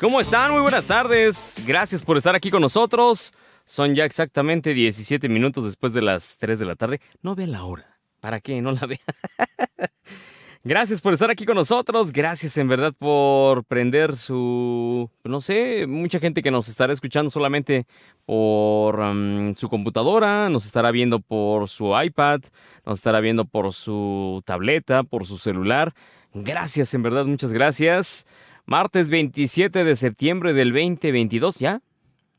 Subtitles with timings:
[0.00, 0.52] ¿Cómo están?
[0.52, 1.62] Muy buenas tardes.
[1.66, 3.32] Gracias por estar aquí con nosotros.
[3.64, 7.00] Son ya exactamente 17 minutos después de las 3 de la tarde.
[7.22, 7.98] No vea la hora.
[8.20, 8.60] ¿Para qué?
[8.60, 8.98] No la vea.
[10.64, 12.12] Gracias por estar aquí con nosotros.
[12.12, 15.08] Gracias en verdad por prender su...
[15.22, 17.86] No sé, mucha gente que nos estará escuchando solamente
[18.26, 22.40] por um, su computadora, nos estará viendo por su iPad,
[22.84, 25.94] nos estará viendo por su tableta, por su celular.
[26.34, 28.26] Gracias, en verdad, muchas gracias.
[28.68, 31.80] Martes 27 de septiembre del 2022, ¿ya?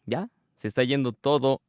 [0.05, 0.29] ¿Ya?
[0.57, 1.59] Se está yendo todo.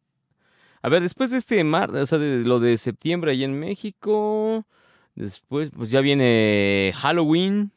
[0.82, 4.66] A ver, después de este mar, o sea, de lo de septiembre ahí en México,
[5.14, 7.72] después, pues ya viene Halloween,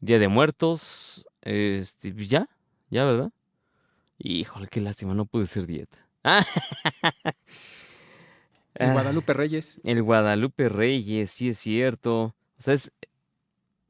[0.00, 2.48] Día de Muertos, este, pues ya,
[2.88, 3.30] ya, ¿verdad?
[4.16, 5.98] Híjole, qué lástima, no pude ser dieta.
[8.74, 9.82] El Guadalupe Reyes.
[9.84, 12.34] El Guadalupe Reyes, sí es cierto.
[12.58, 12.90] O sea, es,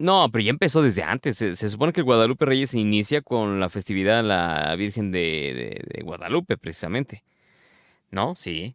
[0.02, 1.36] no, pero ya empezó desde antes.
[1.36, 6.02] Se, supone que el Guadalupe Reyes se inicia con la festividad de la Virgen de,
[6.02, 7.22] Guadalupe, precisamente.
[8.10, 8.34] ¿No?
[8.34, 8.74] Sí.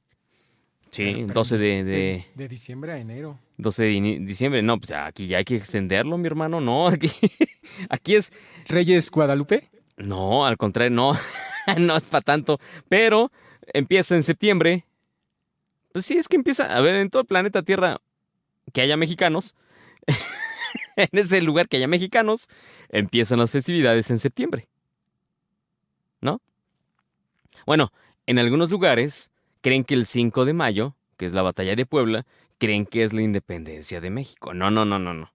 [0.89, 3.37] Sí, 12 de, de, diciembre a enero.
[3.57, 4.61] 12 de diciembre.
[4.61, 6.61] No, pues aquí ya hay que extenderlo, mi hermano.
[6.61, 7.11] No, aquí,
[7.89, 8.31] aquí es...
[8.69, 9.69] ¿Reyes Guadalupe?
[9.97, 11.11] No, al contrario, no.
[11.77, 12.57] no es para tanto.
[12.87, 13.33] Pero
[13.73, 14.85] empieza en septiembre.
[15.91, 16.73] Pues sí, es que empieza...
[16.73, 17.99] A ver, en todo el planeta Tierra
[18.71, 19.55] que haya mexicanos
[21.11, 22.49] en ese lugar que haya mexicanos,
[22.89, 24.67] empiezan las festividades en septiembre.
[26.19, 26.41] ¿No?
[27.65, 27.93] Bueno,
[28.25, 29.31] en algunos lugares
[29.61, 32.25] creen que el 5 de mayo, que es la batalla de Puebla,
[32.57, 34.53] creen que es la independencia de México.
[34.53, 35.31] No, no, no, no, no.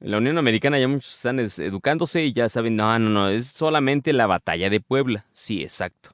[0.00, 3.48] En la Unión Americana ya muchos están educándose y ya saben, no, no, no, es
[3.48, 5.26] solamente la batalla de Puebla.
[5.32, 6.10] Sí, exacto.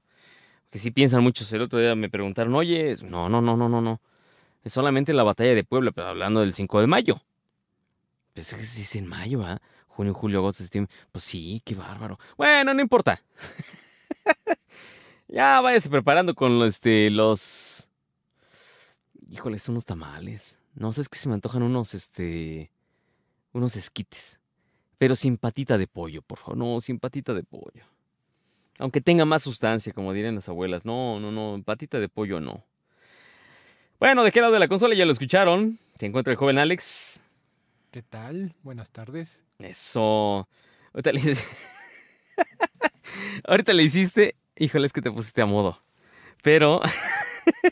[0.71, 1.53] Que sí piensan muchos.
[1.53, 4.01] El otro día me preguntaron, oye, no, no, no, no, no, no.
[4.63, 7.21] Es solamente la batalla de Puebla, pero hablando del 5 de mayo.
[8.35, 9.63] Pensé que sí es en mayo, ¿ah?
[9.87, 10.93] Junio, julio, agosto, septiembre.
[11.13, 12.19] Pues sí, qué bárbaro.
[12.37, 13.23] Bueno, no importa.
[15.29, 17.89] ya váyase preparando con este, los.
[19.31, 20.59] Híjole, unos tamales.
[20.75, 22.73] No sé, es que se me antojan unos, este.
[23.53, 24.41] Unos esquites.
[24.99, 26.57] Pero sin patita de pollo, por favor.
[26.57, 27.85] No, sin patita de pollo.
[28.81, 30.85] Aunque tenga más sustancia, como dirían las abuelas.
[30.85, 31.63] No, no, no.
[31.63, 32.65] Patita de pollo no.
[34.01, 35.79] Bueno, de qué lado de la consola ya lo escucharon.
[35.95, 37.24] Se encuentra el joven Alex.
[37.95, 38.57] ¿Qué tal?
[38.65, 39.45] Buenas tardes.
[39.61, 40.49] Eso.
[40.93, 41.21] Ahorita le.
[43.47, 44.35] Ahorita le hiciste.
[44.57, 45.81] Híjole, es que te pusiste a modo.
[46.43, 46.81] Pero.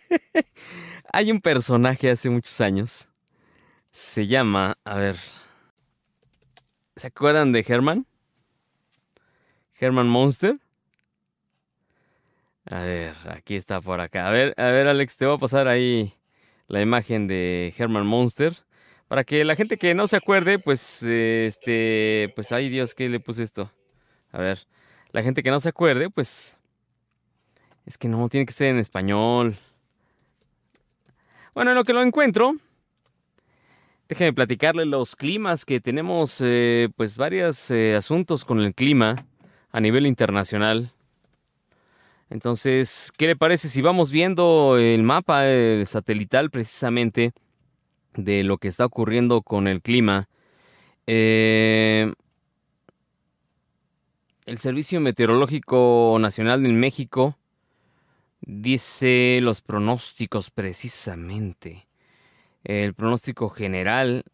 [1.13, 3.09] Hay un personaje hace muchos años.
[3.91, 4.79] Se llama.
[4.85, 5.17] A ver.
[6.95, 8.07] ¿Se acuerdan de Herman?
[9.81, 10.57] Herman Monster.
[12.67, 14.29] A ver, aquí está por acá.
[14.29, 16.15] A ver, a ver, Alex, te voy a pasar ahí
[16.69, 18.55] la imagen de Herman Monster.
[19.13, 23.21] Para que la gente que no se acuerde, pues, este, pues, ay Dios, ¿qué le
[23.21, 23.71] puse esto?
[24.31, 24.67] A ver,
[25.11, 26.59] la gente que no se acuerde, pues,
[27.85, 29.57] es que no, tiene que ser en español.
[31.55, 32.55] Bueno, en lo que lo encuentro,
[34.09, 39.27] déjeme platicarle los climas que tenemos, eh, pues, varios eh, asuntos con el clima
[39.73, 40.91] a nivel internacional.
[42.31, 47.35] Entonces, ¿qué le parece si vamos viendo el mapa el satelital precisamente?
[48.15, 50.29] De lo que está ocurriendo con el clima.
[51.07, 52.13] Eh,
[54.47, 57.37] el Servicio Meteorológico Nacional de México
[58.41, 61.87] dice los pronósticos precisamente.
[62.65, 64.25] El pronóstico general,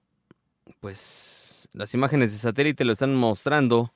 [0.80, 3.92] pues las imágenes de satélite lo están mostrando.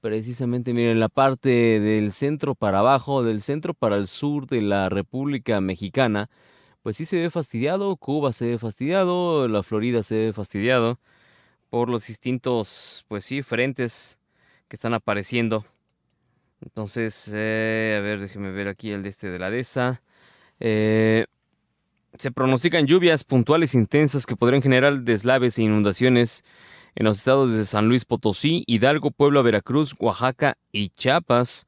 [0.00, 4.88] Precisamente, miren, la parte del centro para abajo, del centro para el sur de la
[4.88, 6.30] República Mexicana,
[6.82, 10.98] pues sí se ve fastidiado, Cuba se ve fastidiado, la Florida se ve fastidiado
[11.68, 14.18] por los distintos, pues sí, frentes
[14.68, 15.64] que están apareciendo.
[16.62, 20.02] Entonces, eh, a ver, déjeme ver aquí el de este de la DESA.
[20.58, 21.26] Eh,
[22.18, 26.44] se pronostican lluvias puntuales intensas que podrían generar deslaves e inundaciones
[26.94, 31.66] en los estados de San Luis Potosí, Hidalgo, Puebla, Veracruz, Oaxaca y Chiapas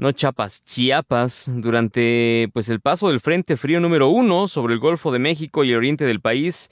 [0.00, 5.12] no Chiapas, Chiapas, durante pues el paso del Frente Frío número uno sobre el Golfo
[5.12, 6.70] de México y el oriente del país,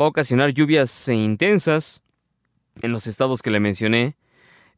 [0.00, 2.02] va a ocasionar lluvias intensas
[2.80, 4.16] en los estados que le mencioné.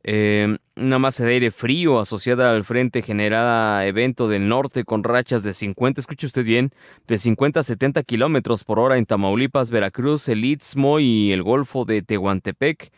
[0.03, 5.43] Eh, una masa de aire frío asociada al frente generada evento del norte con rachas
[5.43, 6.71] de 50, escuche usted bien,
[7.07, 11.85] de 50 a 70 kilómetros por hora en Tamaulipas, Veracruz, el Istmo y el Golfo
[11.85, 12.91] de Tehuantepec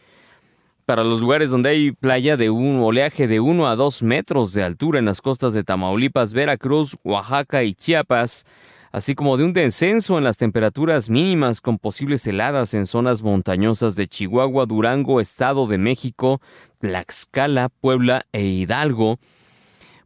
[0.84, 4.62] para los lugares donde hay playa de un oleaje de 1 a 2 metros de
[4.62, 8.46] altura en las costas de Tamaulipas, Veracruz, Oaxaca y Chiapas.
[8.90, 13.96] así como de un descenso en las temperaturas mínimas con posibles heladas en zonas montañosas
[13.96, 16.40] de Chihuahua, Durango, Estado de México,
[16.78, 19.18] Tlaxcala, Puebla e Hidalgo.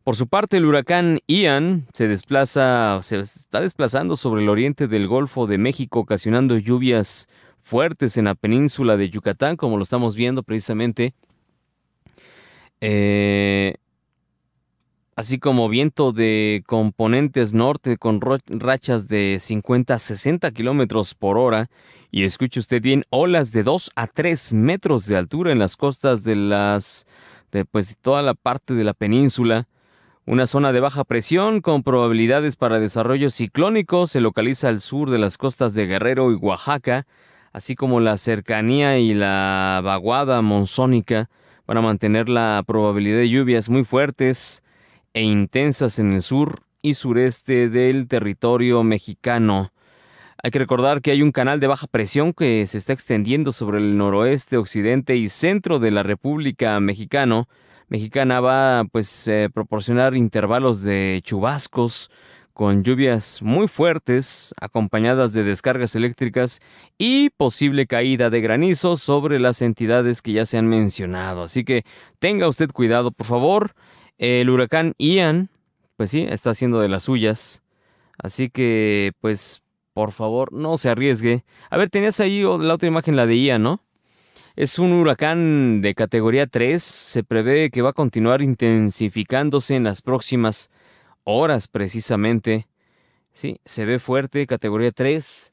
[0.05, 5.09] Por su parte, el huracán Ian se desplaza, se está desplazando sobre el oriente del
[5.09, 7.29] Golfo de México, ocasionando lluvias
[7.67, 11.15] fuertes en la península de Yucatán, como lo estamos viendo precisamente.
[12.81, 13.75] Eh,
[15.17, 21.69] así como viento de componentes norte con rachas de 50 a 60 kilómetros por hora.
[22.13, 26.23] Y escuche usted bien, olas de 2 a 3 metros de altura en las costas
[26.23, 27.05] de las.
[27.51, 29.67] de pues, toda la parte de la península.
[30.25, 35.19] Una zona de baja presión con probabilidades para desarrollo ciclónico se localiza al sur de
[35.19, 37.07] las costas de Guerrero y Oaxaca,
[37.57, 41.31] así como la cercanía y la vaguada monzónica
[41.65, 44.63] para mantener la probabilidad de lluvias muy fuertes
[45.15, 49.73] e intensas en el sur y sureste del territorio mexicano.
[50.43, 53.79] Hay que recordar que hay un canal de baja presión que se está extendiendo sobre
[53.79, 57.49] el noroeste, occidente y centro de la República Mexicano.
[57.89, 62.11] Mexicana va pues a eh, proporcionar intervalos de chubascos
[62.57, 66.61] con lluvias muy fuertes acompañadas de descargas eléctricas
[66.97, 71.43] y posible caída de granizo sobre las entidades que ya se han mencionado.
[71.43, 71.85] Así que
[72.19, 73.75] tenga usted cuidado, por favor.
[74.17, 75.51] El huracán Ian,
[75.99, 77.63] pues sí, está haciendo de las suyas.
[78.17, 79.63] Así que, pues,
[79.93, 81.45] por favor, no se arriesgue.
[81.69, 83.83] A ver, tenías ahí la otra imagen, la de Ian, ¿no?
[84.55, 86.83] Es un huracán de categoría 3.
[86.83, 90.71] Se prevé que va a continuar intensificándose en las próximas
[91.73, 92.69] precisamente.
[93.33, 95.53] Sí, se ve fuerte, categoría 3.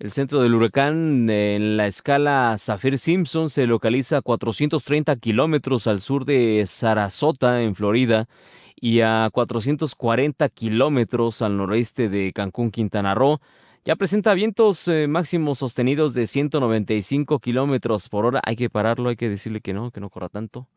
[0.00, 6.24] El centro del huracán en la escala Saffir-Simpson se localiza a 430 kilómetros al sur
[6.24, 8.26] de Sarasota, en Florida,
[8.74, 13.40] y a 440 kilómetros al noreste de Cancún, Quintana Roo.
[13.84, 18.40] Ya presenta vientos eh, máximos sostenidos de 195 kilómetros por hora.
[18.44, 20.68] Hay que pararlo, hay que decirle que no, que no corra tanto.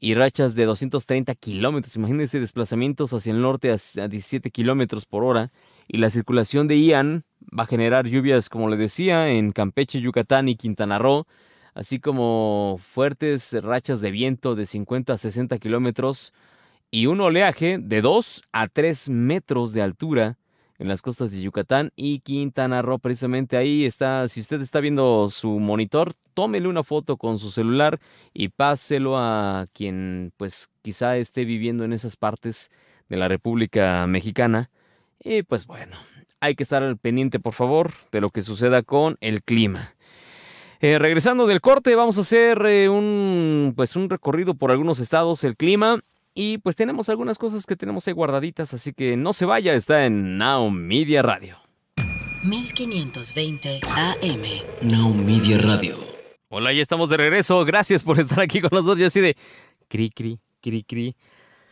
[0.00, 1.96] Y rachas de 230 kilómetros.
[1.96, 5.50] Imagínense desplazamientos hacia el norte a 17 kilómetros por hora
[5.88, 7.24] y la circulación de Ian
[7.56, 11.26] va a generar lluvias, como le decía, en Campeche, Yucatán y Quintana Roo,
[11.74, 16.32] así como fuertes rachas de viento de 50 a 60 kilómetros
[16.90, 20.38] y un oleaje de 2 a 3 metros de altura
[20.78, 22.98] en las costas de Yucatán y Quintana Roo.
[22.98, 28.00] Precisamente ahí está, si usted está viendo su monitor, tómele una foto con su celular
[28.32, 32.70] y páselo a quien pues quizá esté viviendo en esas partes
[33.08, 34.70] de la República Mexicana
[35.22, 35.96] y pues bueno,
[36.40, 39.94] hay que estar al pendiente, por favor, de lo que suceda con el clima.
[40.80, 45.42] Eh, regresando del corte, vamos a hacer eh, un, pues un recorrido por algunos estados,
[45.42, 45.98] el clima.
[46.40, 50.06] Y pues tenemos algunas cosas que tenemos ahí guardaditas, así que no se vaya, está
[50.06, 51.56] en Now Media Radio.
[52.44, 54.42] 1520 AM.
[54.80, 55.98] Now Media Radio.
[56.48, 57.64] Hola, ya estamos de regreso.
[57.64, 59.00] Gracias por estar aquí con nosotros.
[59.00, 59.36] Yo así de
[59.88, 61.16] cri, cri, cri, cri.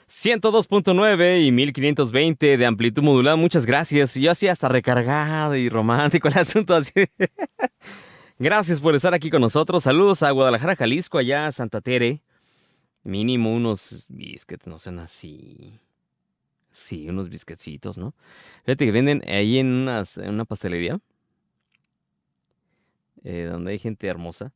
[0.08, 3.36] 102.9 y 1520 de amplitud modulada.
[3.36, 4.16] Muchas gracias.
[4.16, 6.74] Yo así hasta recargado y romántico el asunto.
[6.74, 6.90] Así.
[8.40, 9.84] gracias por estar aquí con nosotros.
[9.84, 12.25] Saludos a Guadalajara, Jalisco, allá a Santa Tere.
[13.06, 15.78] Mínimo unos biscuits, no sean así.
[16.72, 18.14] Sí, unos biscuitsitos, ¿no?
[18.64, 21.00] Fíjate que venden ahí en, unas, una pastelería.
[23.24, 24.52] Eh, donde hay gente hermosa.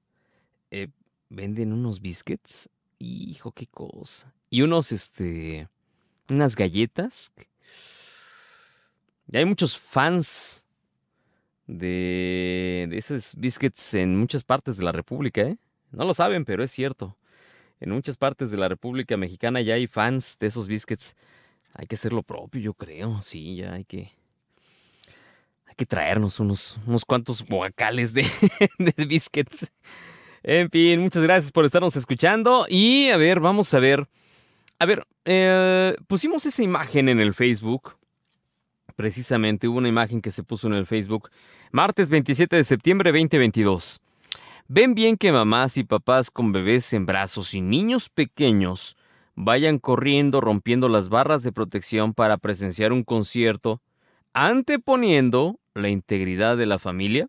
[0.70, 0.88] Eh,
[1.28, 2.68] venden unos biscuits.
[2.98, 5.68] Hijo, qué cosa y unos, este,
[6.28, 7.32] unas galletas.
[9.32, 10.66] Y hay muchos fans
[11.66, 15.56] de, de esos biscuits en muchas partes de la República, ¿eh?
[15.92, 17.16] No lo saben, pero es cierto.
[17.80, 21.16] En muchas partes de la República Mexicana ya hay fans de esos biscuits.
[21.74, 23.22] Hay que hacer lo propio, yo creo.
[23.22, 24.12] Sí, ya hay que.
[25.66, 28.26] Hay que traernos unos, unos cuantos guacales de,
[28.78, 29.72] de biscuits.
[30.42, 32.66] En fin, muchas gracias por estarnos escuchando.
[32.68, 34.08] Y a ver, vamos a ver.
[34.78, 37.96] A ver, eh, pusimos esa imagen en el Facebook.
[38.96, 41.30] Precisamente hubo una imagen que se puso en el Facebook.
[41.70, 44.00] Martes 27 de septiembre 2022.
[44.72, 48.96] Ven bien que mamás y papás con bebés en brazos y niños pequeños
[49.34, 53.82] vayan corriendo rompiendo las barras de protección para presenciar un concierto,
[54.32, 57.26] anteponiendo la integridad de la familia.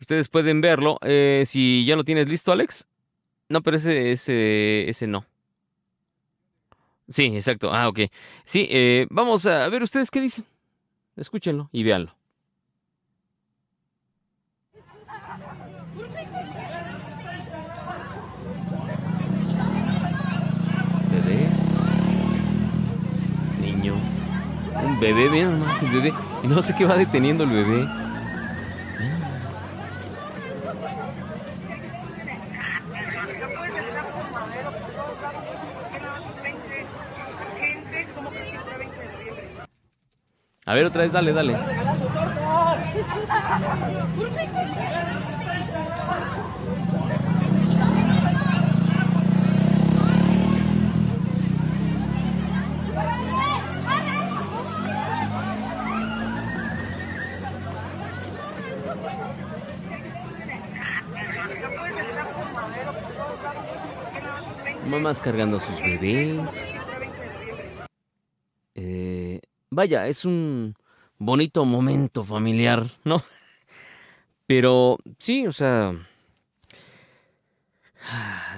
[0.00, 1.00] Ustedes pueden verlo.
[1.02, 2.86] Eh, si ya lo tienes listo, Alex.
[3.48, 5.26] No, pero ese, ese, ese no.
[7.08, 7.74] Sí, exacto.
[7.74, 8.02] Ah, ok.
[8.44, 10.44] Sí, eh, vamos a ver ustedes qué dicen.
[11.16, 12.14] Escúchenlo y véanlo.
[21.10, 21.50] Bebés.
[23.60, 24.00] Niños.
[24.90, 26.12] Un bebé, vean más el bebé.
[26.42, 27.88] Y no sé qué va deteniendo el bebé.
[40.66, 41.56] A ver, otra vez, dale, dale.
[65.00, 66.74] Mamás cargando a sus bebés.
[68.74, 69.40] Eh,
[69.70, 70.74] vaya, es un
[71.16, 73.22] bonito momento familiar, ¿no?
[74.46, 75.94] Pero sí, o sea...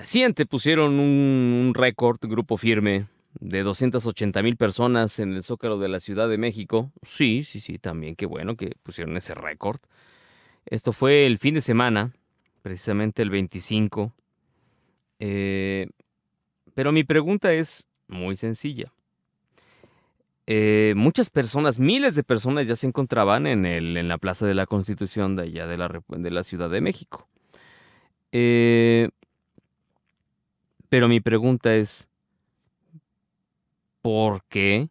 [0.02, 3.06] Sí, antepusieron un, un récord, grupo firme,
[3.38, 6.90] de 280 mil personas en el Zócalo de la Ciudad de México.
[7.04, 9.78] Sí, sí, sí, también qué bueno que pusieron ese récord.
[10.66, 12.10] Esto fue el fin de semana,
[12.62, 14.12] precisamente el 25.
[15.20, 15.86] Eh,
[16.74, 18.92] pero mi pregunta es muy sencilla.
[20.46, 24.54] Eh, muchas personas, miles de personas ya se encontraban en, el, en la Plaza de
[24.54, 27.28] la Constitución de allá de la, de la Ciudad de México.
[28.32, 29.10] Eh,
[30.88, 32.08] pero mi pregunta es,
[34.02, 34.88] ¿por qué?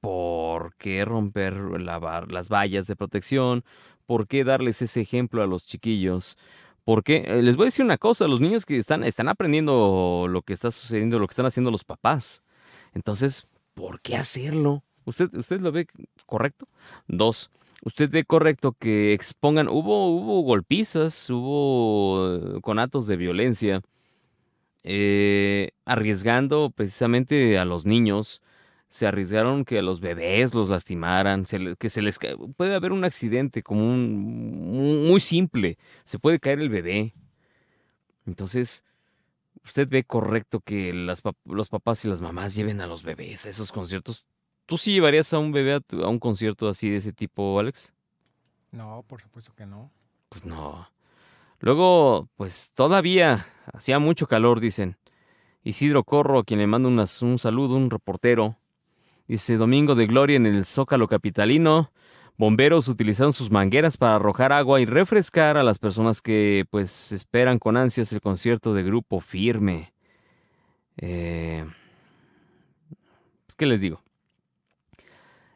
[0.00, 3.64] ¿Por qué romper la, las vallas de protección?
[4.06, 6.38] ¿Por qué darles ese ejemplo a los chiquillos?
[6.90, 10.42] Porque eh, les voy a decir una cosa, los niños que están, están aprendiendo lo
[10.42, 12.42] que está sucediendo, lo que están haciendo los papás.
[12.94, 14.82] Entonces, ¿por qué hacerlo?
[15.04, 15.86] ¿Usted, usted lo ve
[16.26, 16.66] correcto?
[17.06, 17.52] Dos,
[17.84, 23.82] ¿usted ve correcto que expongan, hubo, hubo golpizas, hubo eh, conatos de violencia,
[24.82, 28.42] eh, arriesgando precisamente a los niños?
[28.90, 31.44] Se arriesgaron que a los bebés los lastimaran,
[31.78, 32.18] que se les
[32.56, 37.14] puede haber un accidente como un muy simple, se puede caer el bebé.
[38.26, 38.84] Entonces,
[39.64, 43.50] usted ve correcto que las, los papás y las mamás lleven a los bebés a
[43.50, 44.26] esos conciertos.
[44.66, 47.94] ¿Tú sí llevarías a un bebé a, a un concierto así de ese tipo, Alex?
[48.72, 49.92] No, por supuesto que no.
[50.28, 50.90] Pues no.
[51.60, 54.96] Luego, pues todavía hacía mucho calor, dicen.
[55.62, 58.56] Isidro Corro, a quien le mando un saludo, un reportero,
[59.30, 61.92] Dice Domingo de Gloria en el Zócalo Capitalino.
[62.36, 67.60] Bomberos utilizaron sus mangueras para arrojar agua y refrescar a las personas que pues esperan
[67.60, 69.92] con ansias el concierto de grupo firme.
[70.96, 71.64] Eh,
[73.46, 74.02] pues, ¿Qué les digo?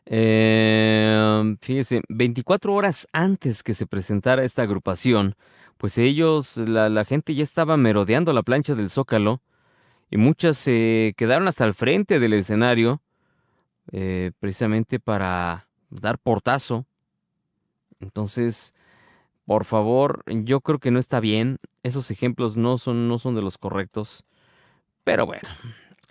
[0.07, 5.35] Eh, fíjese, 24 horas antes que se presentara esta agrupación,
[5.78, 9.43] pues ellos, la gente ya estaba merodeando la plancha del Zócalo
[10.12, 13.00] y muchas se quedaron hasta el frente del escenario
[13.92, 16.86] eh, precisamente para dar portazo.
[18.00, 18.74] Entonces,
[19.46, 21.58] por favor, yo creo que no está bien.
[21.82, 24.24] Esos ejemplos no son, no son de los correctos.
[25.04, 25.48] Pero bueno,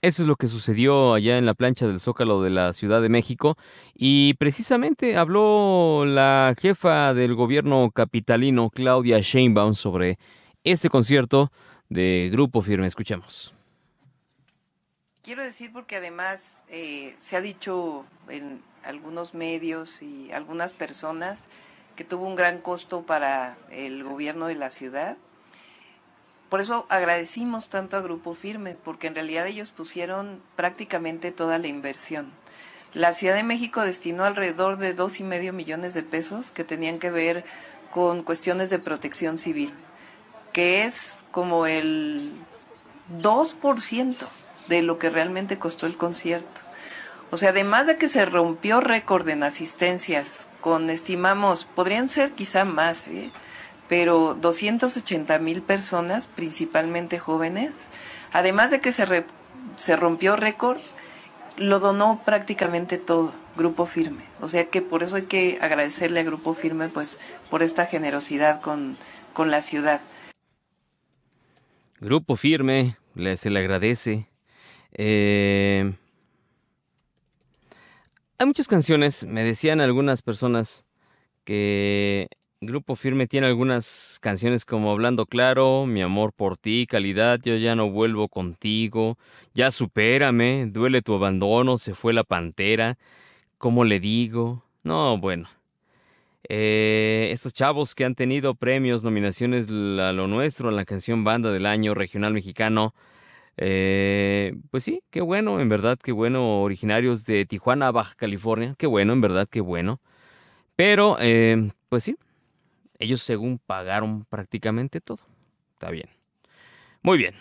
[0.01, 3.09] eso es lo que sucedió allá en la plancha del Zócalo de la Ciudad de
[3.09, 3.57] México.
[3.95, 10.19] Y precisamente habló la jefa del gobierno capitalino, Claudia Sheinbaum, sobre
[10.63, 11.51] este concierto
[11.89, 12.85] de Grupo Firme.
[12.85, 13.53] Escuchemos.
[15.23, 21.47] Quiero decir porque además eh, se ha dicho en algunos medios y algunas personas
[21.95, 25.15] que tuvo un gran costo para el gobierno de la ciudad.
[26.49, 31.67] Por eso agradecimos tanto a Grupo Firme, porque en realidad ellos pusieron prácticamente toda la
[31.67, 32.29] inversión.
[32.93, 36.99] La Ciudad de México destinó alrededor de dos y medio millones de pesos que tenían
[36.99, 37.45] que ver
[37.91, 39.73] con cuestiones de protección civil,
[40.51, 42.33] que es como el
[43.21, 44.27] 2%
[44.67, 46.61] de lo que realmente costó el concierto.
[47.31, 52.63] O sea, además de que se rompió récord en asistencias, con estimamos, podrían ser quizá
[52.63, 53.31] más, ¿eh?
[53.89, 57.87] pero 280 mil personas, principalmente jóvenes,
[58.31, 59.25] además de que se,
[59.75, 60.79] se rompió récord,
[61.57, 64.23] lo donó prácticamente todo, Grupo Firme.
[64.41, 68.61] O sea que por eso hay que agradecerle a Grupo Firme, pues, por esta generosidad
[68.61, 68.95] con,
[69.33, 70.01] con la ciudad.
[71.99, 72.97] Grupo Firme,
[73.35, 74.27] se le agradece
[74.93, 75.93] eh,
[78.37, 80.85] hay muchas canciones, me decían algunas personas
[81.43, 82.29] que
[82.61, 87.75] Grupo Firme tiene algunas canciones como Hablando Claro, Mi amor por ti, Calidad, Yo ya
[87.75, 89.17] no vuelvo contigo,
[89.53, 92.97] Ya supérame, Duele tu abandono, Se fue la pantera,
[93.57, 94.63] ¿Cómo le digo?
[94.83, 95.47] No, bueno.
[96.49, 101.51] Eh, estos chavos que han tenido premios, nominaciones a lo nuestro, en la canción Banda
[101.51, 102.93] del Año Regional Mexicano,
[103.57, 108.87] Eh, pues sí, qué bueno, en verdad, qué bueno, originarios de Tijuana, Baja California, qué
[108.87, 110.01] bueno, en verdad, qué bueno.
[110.75, 112.15] Pero, eh, pues sí,
[112.99, 115.19] ellos según pagaron prácticamente todo.
[115.73, 116.09] Está bien.
[117.01, 117.35] Muy bien.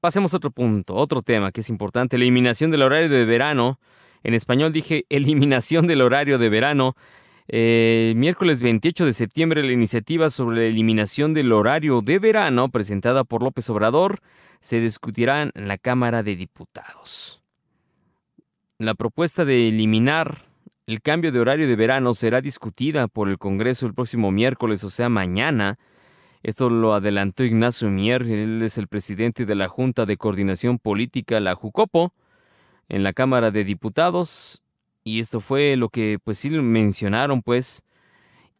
[0.00, 3.78] Pasemos a otro punto, otro tema que es importante, eliminación del horario de verano.
[4.22, 6.96] En español dije eliminación del horario de verano.
[7.54, 13.24] Eh, miércoles 28 de septiembre la iniciativa sobre la eliminación del horario de verano presentada
[13.24, 14.20] por López Obrador
[14.60, 17.42] se discutirá en la Cámara de Diputados.
[18.78, 20.46] La propuesta de eliminar
[20.86, 24.88] el cambio de horario de verano será discutida por el Congreso el próximo miércoles, o
[24.88, 25.78] sea, mañana.
[26.42, 31.38] Esto lo adelantó Ignacio Mier, él es el presidente de la Junta de Coordinación Política,
[31.38, 32.14] la JUCOPO,
[32.88, 34.62] en la Cámara de Diputados.
[35.04, 37.84] Y esto fue lo que pues sí mencionaron, pues.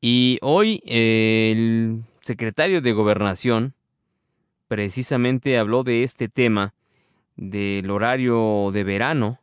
[0.01, 3.75] Y hoy el secretario de Gobernación,
[4.69, 6.75] precisamente habló de este tema
[7.37, 9.39] del horario de verano.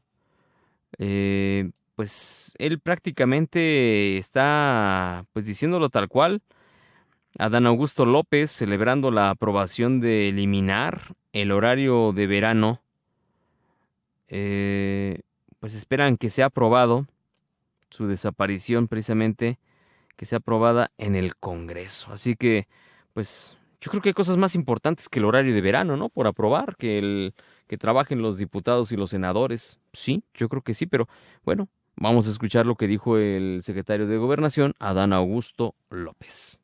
[0.97, 6.41] Eh, pues él prácticamente está pues diciéndolo tal cual.
[7.37, 12.81] Adán Augusto López celebrando la aprobación de eliminar el horario de verano.
[14.29, 15.19] Eh,
[15.59, 17.07] pues esperan que sea aprobado
[17.89, 19.59] su desaparición precisamente,
[20.15, 22.11] que sea aprobada en el Congreso.
[22.11, 22.67] Así que,
[23.13, 26.09] pues yo creo que hay cosas más importantes que el horario de verano, ¿no?
[26.09, 27.33] Por aprobar, que el
[27.67, 29.79] que trabajen los diputados y los senadores.
[29.93, 31.07] Sí, yo creo que sí, pero
[31.45, 36.59] bueno, vamos a escuchar lo que dijo el secretario de Gobernación, Adán Augusto López.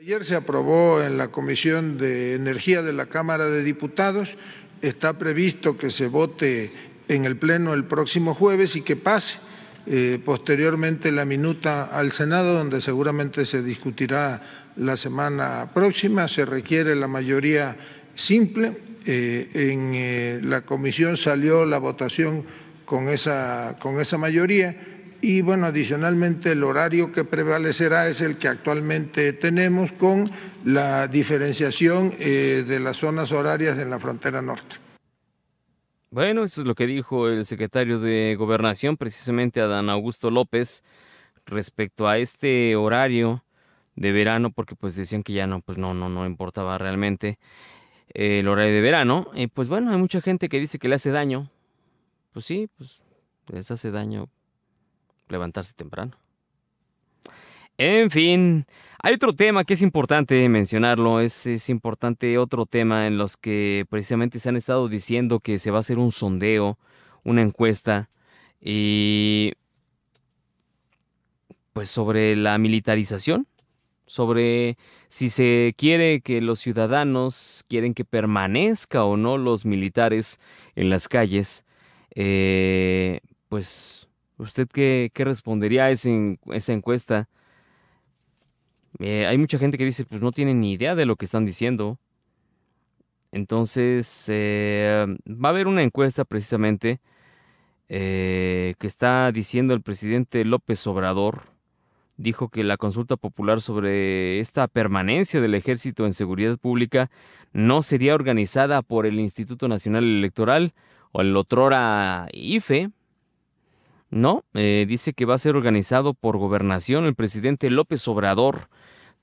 [0.00, 4.36] Ayer se aprobó en la Comisión de Energía de la Cámara de Diputados,
[4.82, 6.72] está previsto que se vote
[7.08, 9.38] en el Pleno el próximo jueves y que pase
[9.86, 14.42] eh, posteriormente la minuta al Senado, donde seguramente se discutirá
[14.76, 16.28] la semana próxima.
[16.28, 17.76] Se requiere la mayoría
[18.14, 18.76] simple.
[19.06, 22.44] Eh, en eh, la comisión salió la votación
[22.84, 24.76] con esa, con esa mayoría.
[25.22, 30.30] Y bueno, adicionalmente el horario que prevalecerá es el que actualmente tenemos con
[30.64, 34.76] la diferenciación de las zonas horarias en la frontera norte.
[36.10, 40.82] Bueno, eso es lo que dijo el secretario de Gobernación, precisamente Adán Augusto López,
[41.46, 43.44] respecto a este horario
[43.96, 47.38] de verano, porque pues decían que ya no, pues no, no, no importaba realmente
[48.14, 49.30] el horario de verano.
[49.34, 51.50] Y pues bueno, hay mucha gente que dice que le hace daño.
[52.32, 53.02] Pues sí, pues
[53.48, 54.28] les hace daño
[55.30, 56.16] levantarse temprano.
[57.78, 58.66] En fin,
[59.02, 63.86] hay otro tema que es importante mencionarlo, es, es, importante otro tema en los que
[63.88, 66.78] precisamente se han estado diciendo que se va a hacer un sondeo,
[67.24, 68.10] una encuesta,
[68.60, 69.52] y
[71.72, 73.46] pues sobre la militarización,
[74.04, 74.76] sobre
[75.08, 80.40] si se quiere que los ciudadanos quieren que permanezca o no los militares
[80.74, 81.64] en las calles,
[82.14, 84.09] eh, pues
[84.40, 87.28] usted qué, qué respondería a esa encuesta
[88.98, 91.46] eh, hay mucha gente que dice, pues no tienen ni idea de lo que están
[91.46, 91.98] diciendo.
[93.32, 97.00] Entonces, eh, va a haber una encuesta precisamente
[97.88, 101.42] eh, que está diciendo el presidente López Obrador.
[102.16, 107.10] Dijo que la consulta popular sobre esta permanencia del ejército en seguridad pública
[107.52, 110.74] no sería organizada por el Instituto Nacional Electoral
[111.12, 112.90] o el otrora IFE,
[114.10, 117.04] no, eh, dice que va a ser organizado por gobernación.
[117.04, 118.68] El presidente López Obrador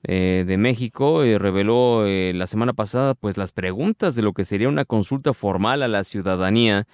[0.02, 4.68] eh, de México eh, reveló la semana pasada pues las preguntas de lo que sería
[4.68, 6.86] una consulta formal a la ciudadanía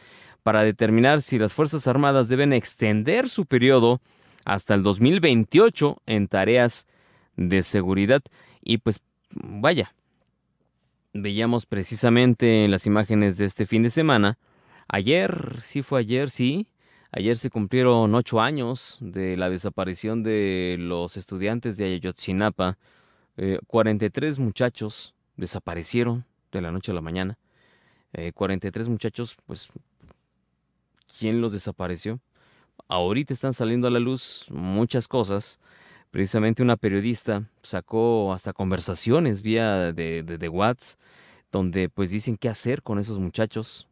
[0.43, 4.01] para determinar si las Fuerzas Armadas deben extender su periodo
[4.45, 6.89] hasta el 2028 en tareas
[7.37, 8.23] de seguridad.
[8.61, 9.95] Y pues vaya,
[11.13, 14.37] veíamos precisamente en las imágenes de este fin de semana,
[14.89, 16.67] ayer, sí fue ayer, sí,
[17.17, 22.77] Ayer se cumplieron ocho años de la desaparición de los estudiantes de Ayotzinapa.
[23.69, 27.39] 43 eh, muchachos desaparecieron de la noche a la mañana.
[28.35, 29.69] 43 eh, muchachos, pues,
[31.17, 32.19] ¿quién los desapareció?
[32.89, 35.61] Ahorita están saliendo a la luz muchas cosas.
[36.11, 40.99] Precisamente una periodista sacó hasta conversaciones vía de, de, de WhatsApp
[41.53, 43.87] donde pues dicen qué hacer con esos muchachos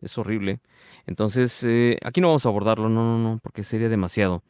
[0.00, 0.60] es horrible.
[1.06, 4.42] Entonces, eh, aquí no vamos a abordarlo, no, no, no, porque sería demasiado.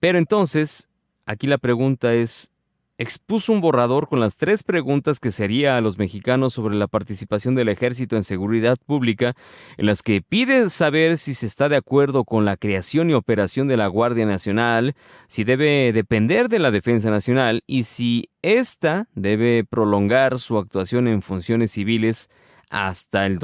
[0.00, 0.88] Pero entonces,
[1.24, 2.50] aquí la pregunta es,
[2.98, 6.86] expuso un borrador con las tres preguntas que se haría a los mexicanos sobre la
[6.86, 9.34] participación del ejército en seguridad pública,
[9.76, 13.68] en las que pide saber si se está de acuerdo con la creación y operación
[13.68, 14.94] de la Guardia Nacional,
[15.28, 21.22] si debe depender de la Defensa Nacional y si ésta debe prolongar su actuación en
[21.22, 22.30] funciones civiles
[22.70, 23.38] hasta el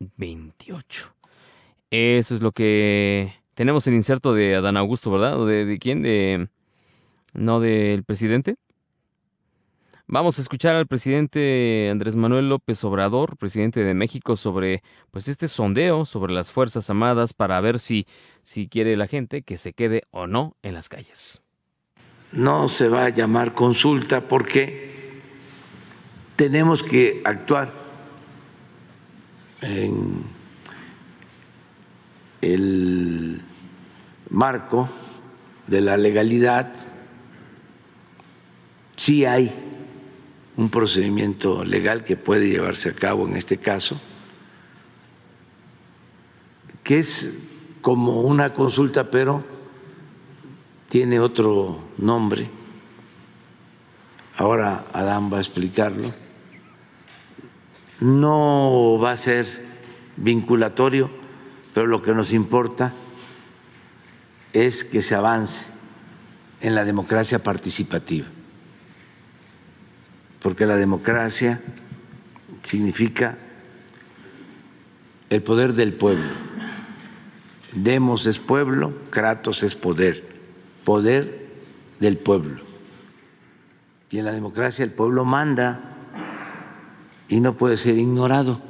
[0.00, 1.14] 2028.
[1.90, 5.40] Eso es lo que tenemos el inserto de Adán Augusto, ¿verdad?
[5.40, 6.02] ¿O de, de quién?
[6.02, 6.48] De...
[7.32, 8.56] ¿No del presidente?
[10.08, 15.48] Vamos a escuchar al presidente Andrés Manuel López Obrador, presidente de México, sobre pues este
[15.48, 18.06] sondeo sobre las Fuerzas Armadas para ver si,
[18.44, 21.42] si quiere la gente que se quede o no en las calles.
[22.30, 25.20] No se va a llamar consulta porque
[26.36, 27.85] tenemos que actuar
[29.60, 30.24] en
[32.40, 33.42] el
[34.30, 34.88] marco
[35.66, 36.72] de la legalidad.
[38.96, 39.50] Sí hay
[40.56, 44.00] un procedimiento legal que puede llevarse a cabo en este caso,
[46.82, 47.34] que es
[47.82, 49.44] como una consulta, pero
[50.88, 52.48] tiene otro nombre.
[54.36, 56.25] Ahora Adán va a explicarlo.
[58.00, 59.66] No va a ser
[60.16, 61.10] vinculatorio,
[61.74, 62.92] pero lo que nos importa
[64.52, 65.66] es que se avance
[66.60, 68.26] en la democracia participativa
[70.46, 71.60] porque la democracia
[72.62, 73.36] significa
[75.28, 76.30] el poder del pueblo.
[77.72, 80.22] Demos es pueblo, Kratos es poder,
[80.84, 81.48] poder
[81.98, 82.62] del pueblo.
[84.08, 85.95] Y en la democracia el pueblo manda
[87.28, 88.60] y no puede ser ignorado.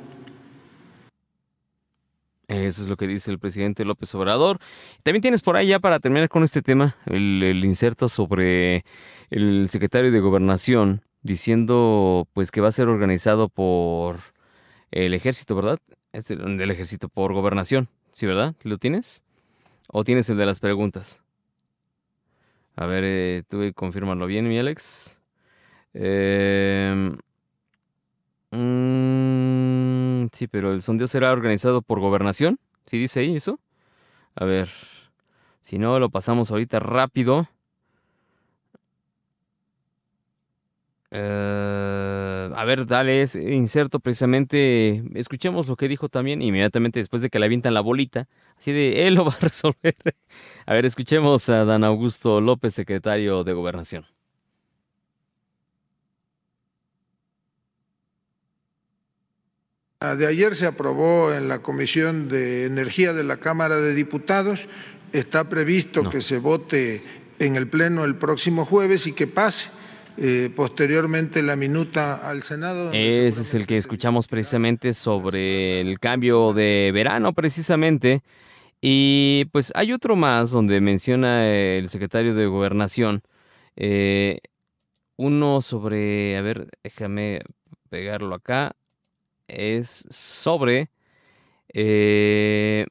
[2.49, 4.59] Eso es lo que dice el presidente López Obrador.
[5.03, 8.85] También tienes por ahí ya para terminar con este tema el, inserto sobre
[9.31, 14.21] el secretario de Gobernación, diciendo pues que va a ser organizado por
[14.93, 15.81] el ejército, ¿verdad?
[16.13, 18.55] Es el, el ejército por gobernación, ¿sí, verdad?
[18.63, 19.25] ¿Lo tienes?
[19.89, 21.25] ¿O tienes el de las preguntas?
[22.77, 25.21] A ver, eh, tú confírmalo bien, mi Alex.
[25.95, 27.17] Eh,
[28.57, 32.59] mm, sí, pero el sondeo será organizado por gobernación.
[32.85, 33.61] ¿Sí dice ahí eso?
[34.37, 34.69] A ver,
[35.61, 37.49] si no, lo pasamos ahorita rápido.
[41.11, 45.03] Uh, a ver, dale, es inserto precisamente.
[45.15, 48.29] Escuchemos lo que dijo también inmediatamente después de que le avientan la bolita.
[48.59, 49.97] Así de, él lo va a resolver.
[50.67, 54.16] A ver, escuchemos a Dan Augusto López, secretario de Gobernación.
[60.01, 64.69] De ayer se aprobó en la Comisión de Energía de la Cámara de Diputados.
[65.13, 66.11] Está previsto no.
[66.11, 67.03] que se vote
[67.39, 69.71] en el Pleno el próximo jueves y que pase
[70.19, 72.91] eh, posteriormente la minuta al Senado.
[72.93, 78.23] Ese es el que escuchamos precisamente sobre el cambio de verano, precisamente.
[78.81, 83.23] Y pues hay otro más donde menciona el secretario de Gobernación.
[83.77, 84.41] Eh,
[85.17, 87.41] uno sobre, a ver, déjame
[87.89, 88.77] pegarlo acá.
[89.49, 90.91] Es sobre
[91.73, 92.87] eh,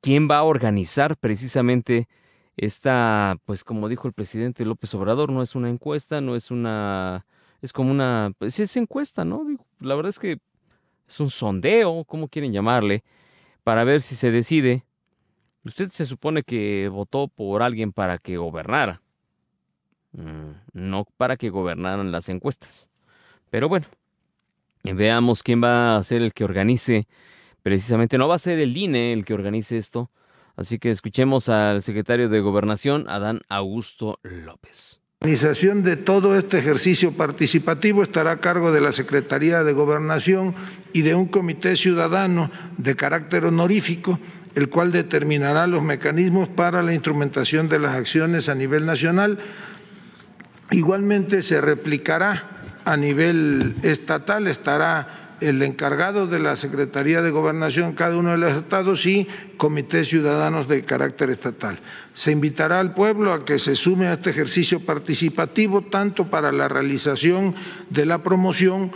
[0.00, 2.08] quién va a organizar precisamente
[2.56, 7.24] esta, pues como dijo el presidente López Obrador, no es una encuesta, no es una,
[7.62, 9.46] es como una, pues es encuesta, ¿no?
[9.80, 10.40] La verdad es que
[11.08, 13.04] es un sondeo, como quieren llamarle,
[13.64, 14.84] para ver si se decide.
[15.64, 19.02] Usted se supone que votó por alguien para que gobernara,
[20.12, 22.90] mm, no para que gobernaran las encuestas.
[23.50, 23.86] Pero bueno,
[24.94, 27.06] veamos quién va a ser el que organice,
[27.62, 30.10] precisamente, no va a ser el INE el que organice esto,
[30.58, 35.00] Así que escuchemos al secretario de Gobernación, Adán Augusto López.
[35.20, 40.56] La organización de todo este ejercicio participativo estará a cargo de la Secretaría de Gobernación
[40.92, 44.18] y de un comité ciudadano de carácter honorífico,
[44.56, 49.38] el cual determinará los mecanismos para la instrumentación de las acciones a nivel nacional.
[50.72, 52.57] Igualmente se replicará
[52.88, 58.54] a nivel estatal, estará el encargado de la Secretaría de Gobernación, cada uno de los
[58.54, 61.80] estados y comités ciudadanos de carácter estatal.
[62.14, 66.66] Se invitará al pueblo a que se sume a este ejercicio participativo, tanto para la
[66.66, 67.54] realización
[67.90, 68.90] de la promoción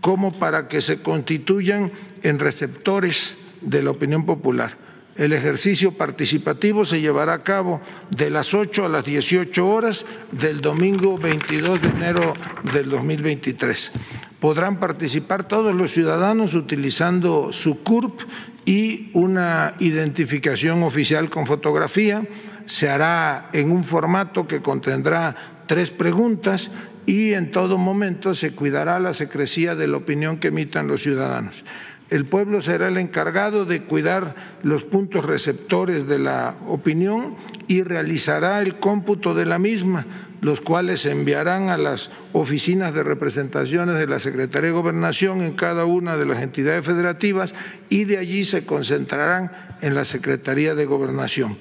[0.00, 1.92] como para que se constituyan
[2.24, 4.89] en receptores de la opinión popular.
[5.20, 10.62] El ejercicio participativo se llevará a cabo de las 8 a las 18 horas del
[10.62, 12.32] domingo 22 de enero
[12.72, 13.92] del 2023
[14.40, 18.22] podrán participar todos los ciudadanos utilizando su CURP
[18.64, 22.26] y una identificación oficial con fotografía.
[22.66, 26.70] Se hará en un formato que contendrá tres preguntas
[27.04, 31.62] y en todo momento se cuidará la secrecía de la opinión que emitan los ciudadanos.
[32.10, 37.36] El pueblo será el encargado de cuidar los puntos receptores de la opinión
[37.68, 40.06] y realizará el cómputo de la misma,
[40.40, 45.52] los cuales se enviarán a las oficinas de representaciones de la Secretaría de Gobernación en
[45.52, 47.54] cada una de las entidades federativas
[47.88, 51.58] y de allí se concentrarán en la Secretaría de Gobernación.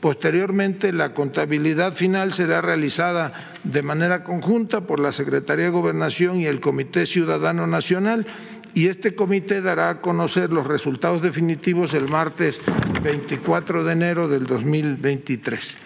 [0.00, 6.46] Posteriormente, la contabilidad final será realizada de manera conjunta por la Secretaría de Gobernación y
[6.46, 8.26] el Comité Ciudadano Nacional
[8.74, 12.58] y este comité dará a conocer los resultados definitivos el martes
[13.02, 15.76] 24 de enero del 2023.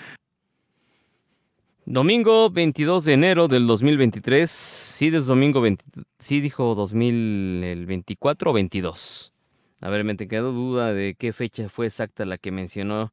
[1.85, 4.51] Domingo 22 de enero del 2023.
[4.51, 5.85] Sí, es domingo 20,
[6.19, 9.33] sí dijo 2024 o 22.
[9.81, 13.13] A ver, me te quedó duda de qué fecha fue exacta la que mencionó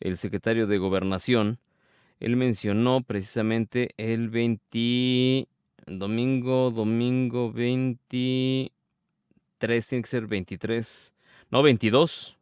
[0.00, 1.58] el secretario de Gobernación.
[2.20, 5.48] Él mencionó precisamente el 20
[5.86, 8.72] domingo, domingo 20
[9.66, 11.14] tiene que ser 23,
[11.50, 12.38] no 22.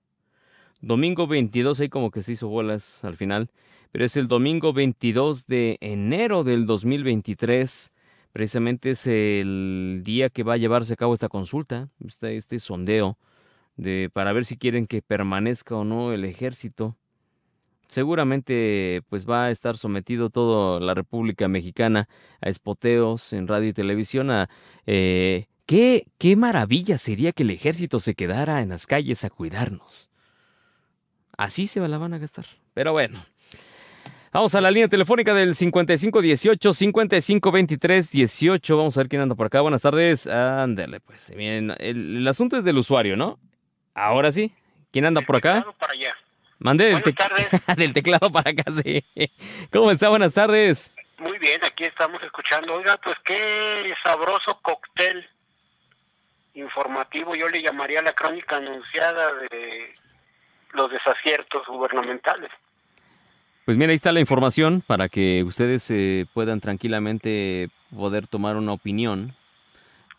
[0.80, 3.50] Domingo 22, ahí como que se hizo bolas al final,
[3.92, 7.92] pero es el domingo 22 de enero del 2023.
[8.32, 13.18] Precisamente es el día que va a llevarse a cabo esta consulta, este, este sondeo,
[13.76, 16.96] de, para ver si quieren que permanezca o no el ejército.
[17.86, 22.08] Seguramente pues va a estar sometido toda la República Mexicana
[22.40, 24.48] a espoteos en radio y televisión, a
[24.86, 30.10] eh, Qué, qué maravilla sería que el ejército se quedara en las calles a cuidarnos.
[31.38, 32.44] Así se la van a gastar.
[32.74, 33.24] Pero bueno.
[34.32, 38.76] Vamos a la línea telefónica del 5518 5523 18.
[38.76, 39.62] Vamos a ver quién anda por acá.
[39.62, 40.26] Buenas tardes.
[40.26, 41.34] Ándale, pues.
[41.34, 43.38] Bien, el, asunto es del usuario, ¿no?
[43.94, 44.52] Ahora sí.
[44.90, 45.64] ¿Quién anda por acá?
[45.78, 46.14] Para allá.
[46.58, 47.02] Mandé del,
[47.78, 49.02] del teclado para acá, sí.
[49.72, 50.10] ¿Cómo está?
[50.10, 50.94] Buenas tardes.
[51.16, 52.74] Muy bien, aquí estamos escuchando.
[52.74, 55.26] Oiga, pues qué sabroso cóctel
[56.54, 59.94] informativo, yo le llamaría la crónica anunciada de
[60.72, 62.50] los desaciertos gubernamentales.
[63.64, 68.72] Pues mira, ahí está la información para que ustedes eh, puedan tranquilamente poder tomar una
[68.72, 69.34] opinión.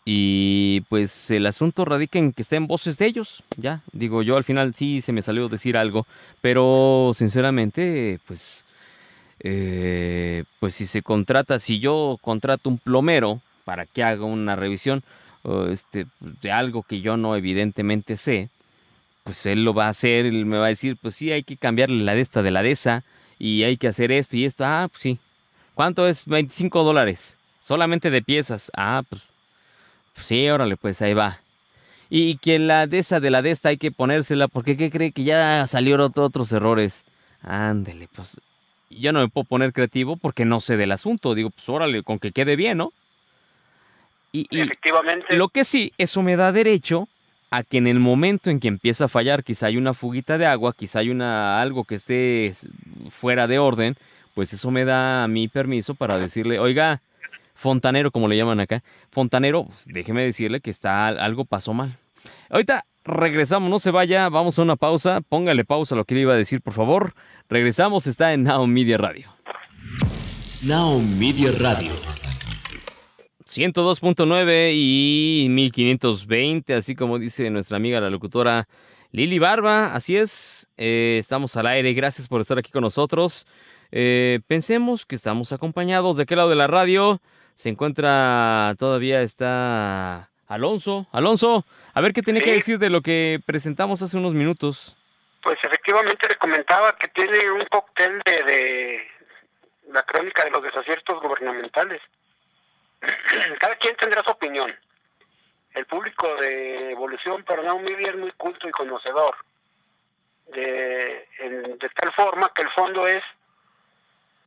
[0.06, 3.80] Y pues el asunto radica en que estén voces de ellos, ya.
[3.92, 6.06] Digo, yo al final sí se me salió decir algo,
[6.42, 8.66] pero sinceramente, pues,
[9.40, 15.02] eh, pues si se contrata, si yo contrato un plomero para que haga una revisión,
[15.70, 18.50] este, de algo que yo no evidentemente sé,
[19.24, 21.56] pues él lo va a hacer, él me va a decir, pues sí, hay que
[21.56, 23.04] cambiarle la de esta de la de esa,
[23.38, 25.18] y hay que hacer esto y esto, ah, pues sí.
[25.74, 26.26] ¿Cuánto es?
[26.26, 29.22] 25 dólares, solamente de piezas, ah, pues,
[30.14, 31.40] pues sí, órale, pues ahí va.
[32.10, 35.10] Y que la de esa de la de esta hay que ponérsela, porque ¿qué cree
[35.10, 37.04] que ya salieron otros errores?
[37.42, 38.36] Ándele, pues
[38.90, 42.18] yo no me puedo poner creativo porque no sé del asunto, digo, pues órale, con
[42.18, 42.92] que quede bien, ¿no?
[44.34, 45.36] Y, Efectivamente.
[45.36, 47.08] Lo que sí, eso me da derecho
[47.52, 50.46] a que en el momento en que empieza a fallar, quizá hay una fuguita de
[50.46, 52.52] agua, quizá hay una, algo que esté
[53.10, 53.94] fuera de orden,
[54.34, 57.00] pues eso me da a mí permiso para decirle, oiga,
[57.54, 61.96] fontanero, como le llaman acá, fontanero, pues, déjeme decirle que está algo pasó mal.
[62.50, 66.22] Ahorita regresamos, no se vaya, vamos a una pausa, póngale pausa a lo que le
[66.22, 67.14] iba a decir, por favor.
[67.48, 69.28] Regresamos, está en Now Media Radio.
[70.66, 71.92] Now Media Radio
[73.46, 78.68] 102.9 y 1520, así como dice nuestra amiga la locutora
[79.12, 79.94] Lili Barba.
[79.94, 81.92] Así es, eh, estamos al aire.
[81.92, 83.46] Gracias por estar aquí con nosotros.
[83.92, 86.16] Eh, pensemos que estamos acompañados.
[86.16, 87.20] ¿De qué lado de la radio
[87.54, 91.06] se encuentra todavía está Alonso?
[91.12, 94.96] Alonso, a ver qué tiene que decir de lo que presentamos hace unos minutos.
[95.42, 98.98] Pues efectivamente le comentaba que tiene un cóctel de, de
[99.92, 102.00] la crónica de los desaciertos gubernamentales.
[103.58, 104.74] cada quien tendrá su opinión.
[105.74, 109.36] El público de Evolución para no Media es muy culto y conocedor.
[110.48, 113.24] De, de tal forma que el fondo es,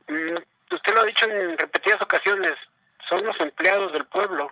[0.06, 0.36] mm,
[0.74, 2.54] usted lo ha dicho en repetidas ocasiones,
[3.08, 4.50] son los empleados del pueblo.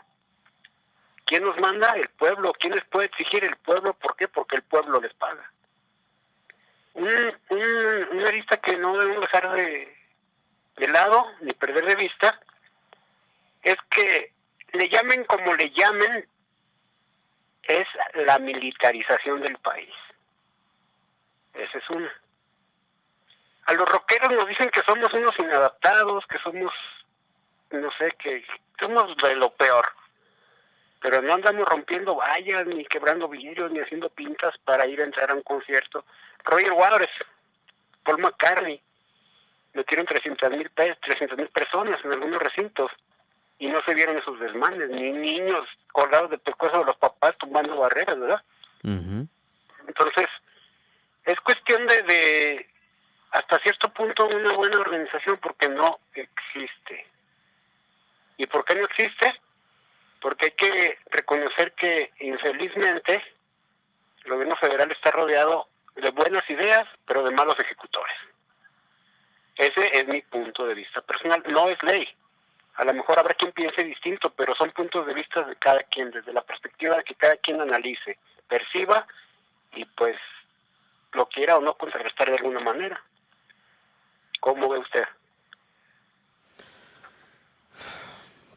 [1.24, 1.92] ¿Quién nos manda?
[1.94, 2.52] El pueblo.
[2.58, 3.44] ¿Quién les puede exigir?
[3.44, 3.94] El pueblo.
[3.94, 4.28] ¿Por qué?
[4.28, 5.50] Porque el pueblo les paga.
[6.94, 7.08] Un,
[7.50, 9.96] un, que no debemos dejar de,
[10.76, 12.40] de lado ni perder de vista
[13.66, 14.32] es que
[14.74, 16.24] le llamen como le llamen,
[17.64, 19.92] es la militarización del país.
[21.52, 22.12] Esa es una.
[23.64, 26.72] A los rockeros nos dicen que somos unos inadaptados, que somos,
[27.70, 28.46] no sé, que
[28.78, 29.84] somos de lo peor.
[31.00, 35.32] Pero no andamos rompiendo vallas, ni quebrando vidrios, ni haciendo pintas para ir a entrar
[35.32, 36.04] a un concierto.
[36.44, 37.10] Roger Waters,
[38.04, 38.80] Paul McCartney,
[39.74, 42.92] metieron 300 mil 300 mil personas en algunos recintos
[43.58, 47.76] y no se vieron esos desmanes, ni niños colgados de pescuezo de los papás tumbando
[47.76, 48.42] barreras, ¿verdad?
[49.88, 50.28] Entonces,
[51.24, 52.68] es cuestión de, de,
[53.32, 57.06] hasta cierto punto, una buena organización porque no existe.
[58.36, 59.34] ¿Y por qué no existe?
[60.20, 63.22] Porque hay que reconocer que, infelizmente,
[64.24, 68.16] el gobierno federal está rodeado de buenas ideas, pero de malos ejecutores.
[69.56, 71.42] Ese es mi punto de vista personal.
[71.48, 72.06] No es ley.
[72.76, 76.10] A lo mejor habrá quien piense distinto, pero son puntos de vista de cada quien,
[76.10, 79.06] desde la perspectiva de que cada quien analice, perciba
[79.74, 80.16] y pues
[81.12, 83.02] lo quiera o no contrarrestar de alguna manera.
[84.40, 85.04] ¿Cómo ve usted?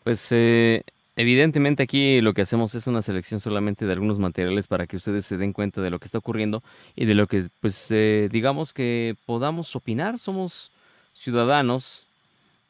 [0.04, 0.84] Pues eh,
[1.16, 5.26] evidentemente aquí lo que hacemos es una selección solamente de algunos materiales para que ustedes
[5.26, 6.62] se den cuenta de lo que está ocurriendo
[6.96, 10.20] y de lo que, pues, eh, digamos que podamos opinar.
[10.20, 10.74] Somos
[11.14, 12.09] ciudadanos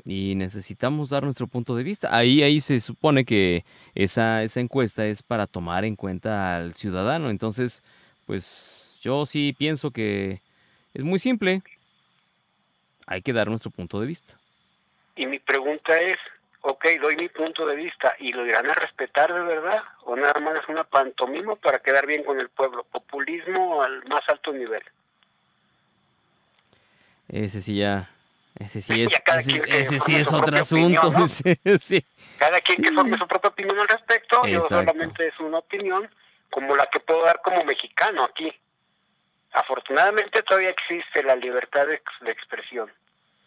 [0.06, 2.16] y necesitamos dar nuestro punto de vista.
[2.16, 7.30] Ahí, ahí se supone que esa, esa encuesta es para tomar en cuenta al ciudadano.
[7.30, 7.84] Entonces,
[8.26, 10.42] pues yo sí pienso que
[10.94, 11.62] es muy simple.
[13.08, 14.34] Hay que dar nuestro punto de vista.
[15.16, 16.18] Y mi pregunta es,
[16.62, 19.84] ok, doy mi punto de vista, ¿y lo irán a respetar de verdad?
[20.06, 22.86] ¿O nada más es una pantomima para quedar bien con el pueblo?
[22.92, 24.84] Populismo al más alto nivel.
[27.28, 28.10] Ese sí ya
[28.60, 29.14] ese sí es,
[29.68, 31.12] ese, sí es otro asunto.
[32.38, 36.10] Cada quien que forme su propia opinión al respecto, yo solamente es una opinión
[36.50, 38.54] como la que puedo dar como mexicano aquí.
[39.54, 42.92] Afortunadamente todavía existe la libertad de, expresión.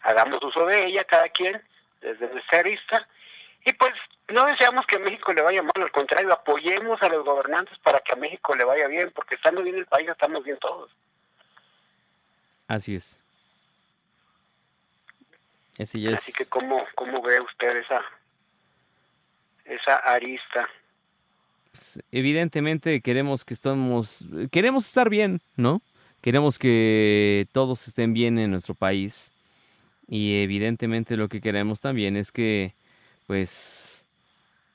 [0.01, 1.61] Hagamos uso de ella cada quien
[2.01, 3.07] desde nuestra vista
[3.65, 3.93] y pues
[4.29, 7.99] no deseamos que a México le vaya mal, al contrario, apoyemos a los gobernantes para
[8.01, 10.91] que a México le vaya bien, porque estando bien el país estamos bien todos.
[12.67, 13.22] Así es.
[15.79, 18.01] Así, que, ¿cómo, ¿cómo ve usted esa,
[19.65, 20.69] esa arista?
[21.71, 25.81] Pues, evidentemente queremos que estamos, queremos estar bien, ¿no?
[26.21, 29.31] Queremos que todos estén bien en nuestro país.
[30.07, 32.75] Y evidentemente lo que queremos también es que,
[33.25, 34.07] pues,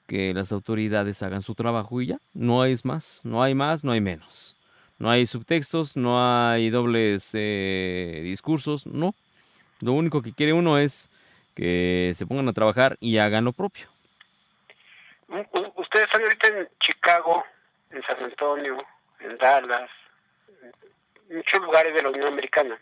[0.06, 2.18] que las autoridades hagan su trabajo y ya.
[2.34, 4.56] No hay más, no hay más, no hay menos.
[4.98, 9.14] No hay subtextos, no hay dobles eh, discursos, no.
[9.80, 11.10] Lo único que quiere uno es
[11.54, 13.88] que se pongan a trabajar y hagan lo propio.
[15.76, 17.44] Ustedes están ahorita en Chicago,
[17.90, 18.84] en San Antonio,
[19.20, 19.90] en Dallas,
[21.28, 22.78] en muchos lugares de la Unión Americana.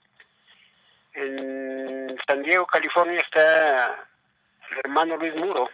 [1.15, 4.09] En San Diego, California, está
[4.71, 5.69] el hermano Luis Muro,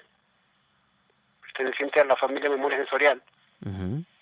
[1.42, 3.22] perteneciente a la familia Memoria Sensorial.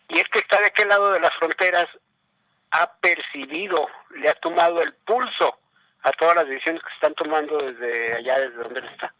[0.08, 1.88] Y es que está de aquel lado de las fronteras,
[2.72, 5.59] ha percibido, le ha tomado el pulso
[6.02, 9.12] a todas las decisiones que se están tomando desde allá, desde donde él está.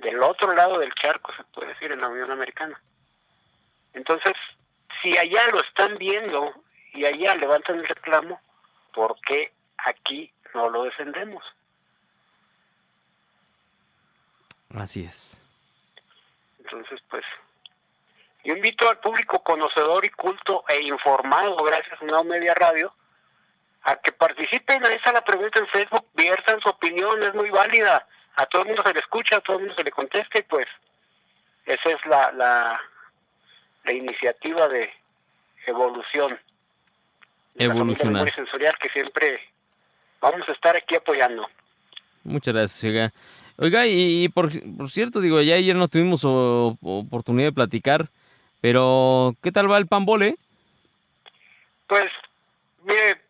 [0.00, 2.80] Del otro lado del charco, se puede decir, en la Unión Americana.
[3.94, 4.34] Entonces,
[5.02, 6.54] si allá lo están viendo
[6.92, 8.40] y allá levantan el reclamo,
[8.92, 11.44] ¿por qué aquí no lo defendemos?
[14.74, 15.42] Así es.
[16.58, 17.24] Entonces, pues,
[18.44, 22.92] yo invito al público conocedor y culto e informado, gracias a una media radio,
[23.88, 28.06] a que participen, ahí está la pregunta en Facebook, viertan su opinión, es muy válida,
[28.36, 30.42] a todo el mundo se le escucha, a todo el mundo se le contesta y
[30.42, 30.66] pues
[31.64, 32.80] esa es la, la,
[33.84, 34.90] la iniciativa de
[35.66, 36.38] evolución.
[37.56, 38.26] Evolucionar.
[38.26, 39.40] La sensorial que siempre
[40.20, 41.48] vamos a estar aquí apoyando.
[42.24, 43.12] Muchas gracias, Oiga.
[43.56, 48.08] Oiga, y, por, por, cierto, digo, ya ayer no tuvimos oportunidad de platicar,
[48.60, 50.36] pero ¿qué tal va el pambole?
[51.88, 52.10] Pues,
[52.84, 53.27] mire,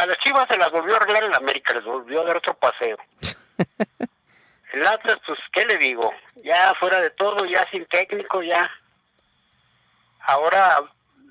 [0.00, 2.54] a las Chivas se las volvió a arreglar en América, les volvió a dar otro
[2.54, 2.96] paseo.
[4.72, 6.12] El Atlas, pues, ¿qué le digo?
[6.44, 8.70] Ya fuera de todo, ya sin técnico, ya.
[10.20, 10.82] Ahora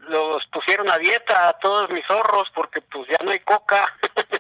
[0.07, 3.95] los pusieron a dieta a todos mis zorros porque pues ya no hay coca.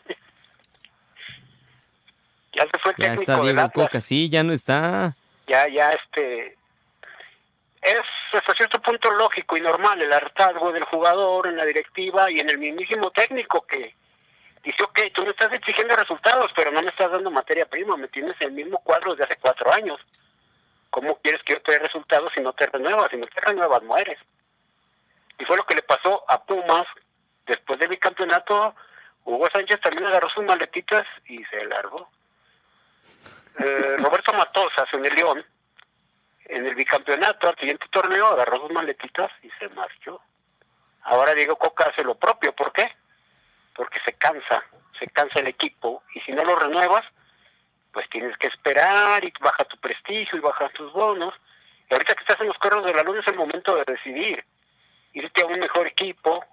[2.53, 5.15] ya se fue el ya está Diego Coca, sí, ya no está.
[5.47, 6.57] Ya, ya, este...
[7.81, 8.01] Es
[8.33, 12.49] hasta cierto punto lógico y normal el hartazgo del jugador en la directiva y en
[12.49, 13.95] el mismísimo técnico que
[14.63, 18.07] dice, ok, tú me estás exigiendo resultados, pero no me estás dando materia prima, me
[18.07, 19.99] tienes el mismo cuadro desde hace cuatro años.
[20.89, 23.11] ¿Cómo quieres que yo te dé resultados si no te renuevas?
[23.11, 24.17] Si no te renuevas, mueres.
[25.37, 26.87] Y fue lo que le pasó a Pumas
[27.45, 28.75] después del bicampeonato.
[29.25, 32.09] Hugo Sánchez también agarró sus maletitas y se largó.
[33.59, 35.45] Eh, Roberto Matosas en el León,
[36.45, 40.21] en el bicampeonato, al siguiente torneo, agarró sus maletitas y se marchó.
[41.03, 42.53] Ahora Diego Coca hace lo propio.
[42.53, 42.91] ¿Por qué?
[43.79, 44.61] Porque se cansa,
[44.99, 47.05] se cansa el equipo y si no lo renuevas,
[47.93, 51.33] pues tienes que esperar y baja tu prestigio y bajan tus bonos.
[51.89, 54.43] Y ahorita que estás en los carros de la luna es el momento de decidir,
[55.13, 56.43] irte a un mejor equipo.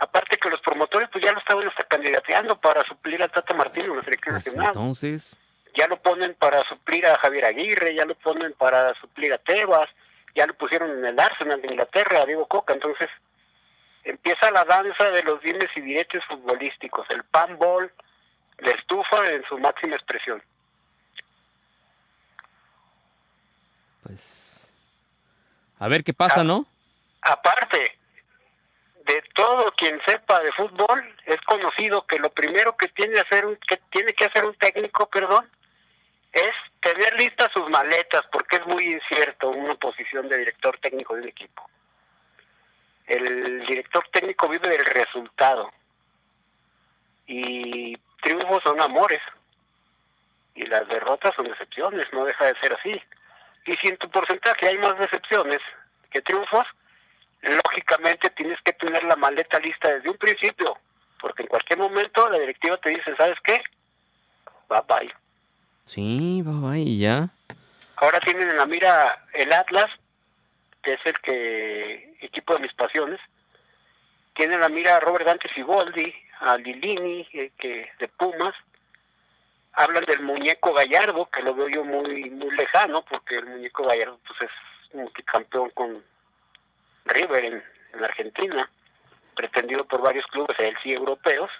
[0.00, 3.92] Aparte que los promotores pues ya lo estaban hasta candidateando para suplir a Tata Martino
[3.92, 4.72] en la selección Pues nacional.
[4.74, 5.38] entonces,
[5.76, 9.88] Ya lo ponen para suplir a Javier Aguirre, ya lo ponen para suplir a Tebas,
[10.34, 12.74] ya lo pusieron en el Arsenal de Inglaterra, a Diego Coca.
[12.74, 13.08] Entonces
[14.06, 17.92] empieza la danza de los dimes y diretes futbolísticos, el panball
[18.58, 20.42] de estufa en su máxima expresión.
[24.02, 24.72] pues
[25.80, 26.44] a ver qué pasa, Ah.
[26.44, 26.64] ¿no?
[27.22, 27.98] aparte
[29.04, 33.56] de todo quien sepa de fútbol, es conocido que lo primero que tiene, hacer un,
[33.56, 35.48] que tiene que hacer un técnico, perdón,
[36.32, 41.22] es tener listas sus maletas, porque es muy incierto una posición de director técnico de
[41.22, 41.68] un equipo.
[43.06, 45.70] El director técnico vive del resultado
[47.26, 49.20] y triunfos son amores
[50.54, 53.00] y las derrotas son decepciones, no deja de ser así.
[53.66, 55.60] Y si en tu porcentaje hay más decepciones
[56.10, 56.66] que triunfos,
[57.42, 60.76] lógicamente tienes que tener la maleta lista desde un principio,
[61.20, 63.62] porque en cualquier momento la directiva te dice, ¿sabes qué?
[64.68, 65.14] Bye bye.
[65.84, 67.28] Sí, va, y ya.
[67.96, 69.90] Ahora tienen en la mira el Atlas,
[70.86, 73.18] que es el que equipo de mis pasiones.
[74.36, 78.54] Tienen en la mira a Robert Dante Siboldi, a Lilini, eh, que de Pumas.
[79.72, 84.20] Hablan del muñeco Gallardo, que lo veo yo muy muy lejano, porque el muñeco Gallardo
[84.28, 86.04] pues es multicampeón con
[87.06, 87.64] River en,
[87.94, 88.70] en Argentina,
[89.34, 91.50] pretendido por varios clubes, él sí europeos.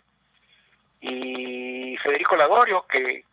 [1.01, 3.25] Y Federico Lagorio, que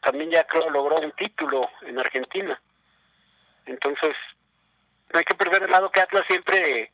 [0.00, 2.58] también ya creo logró un título en Argentina.
[3.66, 4.16] Entonces,
[5.12, 6.90] no hay que perder de lado que Atlas siempre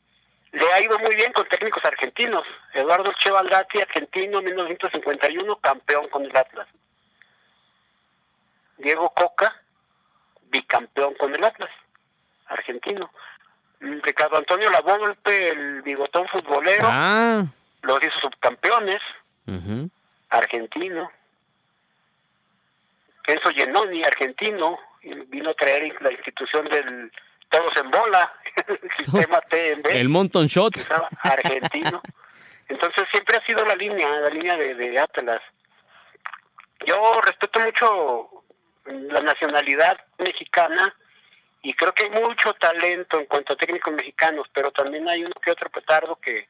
[0.51, 2.45] le ha ido muy bien con técnicos argentinos.
[2.73, 6.67] Eduardo Chevaldati, argentino, 1951, campeón con el Atlas.
[8.77, 9.55] Diego Coca,
[10.49, 11.69] bicampeón con el Atlas,
[12.47, 13.11] argentino.
[13.79, 17.45] Ricardo Antonio Lavolpe, el bigotón futbolero, Ah,
[17.83, 19.01] los hizo subcampeones,
[20.29, 21.11] argentino.
[23.25, 24.79] Enzo Genoni, argentino,
[25.27, 27.11] vino a traer la institución del
[27.49, 28.33] todos en bola,
[28.67, 30.73] el sistema TMB, el Monton Shot.
[31.23, 32.01] argentino.
[32.67, 35.41] Entonces siempre ha sido la línea, la línea de, de Atlas.
[36.85, 38.29] Yo respeto mucho
[38.85, 40.95] la nacionalidad mexicana
[41.61, 45.33] y creo que hay mucho talento en cuanto a técnicos mexicanos, pero también hay uno
[45.43, 46.47] que otro petardo que,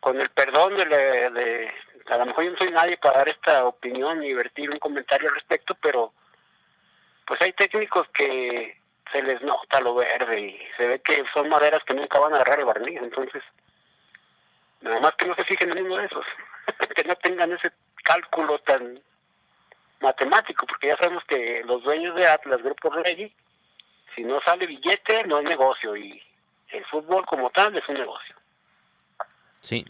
[0.00, 1.72] con el perdón de, la- de-
[2.08, 5.28] a lo mejor yo no soy nadie para dar esta opinión y vertir un comentario
[5.28, 6.12] al respecto, pero
[7.26, 8.76] pues hay técnicos que
[9.12, 12.36] se les nota lo verde y se ve que son maderas que nunca van a
[12.36, 13.42] agarrar el barniz, entonces
[14.80, 16.24] nada más que no se fijen en uno de esos,
[16.96, 17.70] que no tengan ese
[18.02, 19.00] cálculo tan
[20.00, 23.32] matemático, porque ya sabemos que los dueños de Atlas, Grupo Regi,
[24.14, 26.20] si no sale billete, no es negocio, y
[26.70, 28.34] el fútbol como tal es un negocio.
[29.60, 29.86] Sí.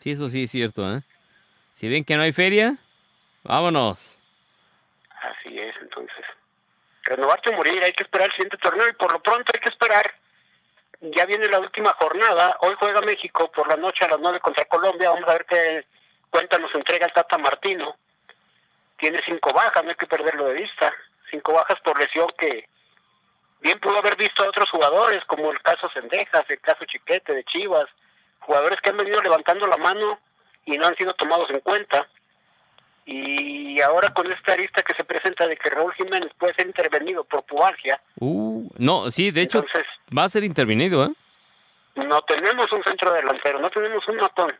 [0.00, 1.02] Sí, eso sí es cierto, ¿eh?
[1.74, 2.76] Si ven que no hay feria,
[3.44, 4.20] vámonos.
[5.22, 6.24] Así es, entonces.
[7.04, 9.68] Renovarte o morir, hay que esperar el siguiente torneo y por lo pronto hay que
[9.68, 10.14] esperar.
[11.00, 12.56] Ya viene la última jornada.
[12.60, 15.10] Hoy juega México por la noche a las 9 contra Colombia.
[15.10, 15.84] Vamos a ver qué
[16.30, 17.96] cuenta nos entrega el Tata Martino.
[18.96, 20.94] Tiene cinco bajas, no hay que perderlo de vista.
[21.30, 22.68] Cinco bajas por lesión que
[23.60, 27.44] bien pudo haber visto a otros jugadores, como el caso Sendejas, el caso Chiquete de
[27.44, 27.86] Chivas.
[28.40, 30.20] Jugadores que han venido levantando la mano
[30.64, 32.08] y no han sido tomados en cuenta.
[33.06, 37.24] Y ahora con esta arista que se presenta de que Raúl Jiménez puede ser intervenido
[37.24, 39.86] por pubalgia, Uh, no, sí, de hecho entonces
[40.16, 41.10] va a ser intervenido, ¿eh?
[41.96, 44.54] no tenemos un centro delantero, no tenemos un matón.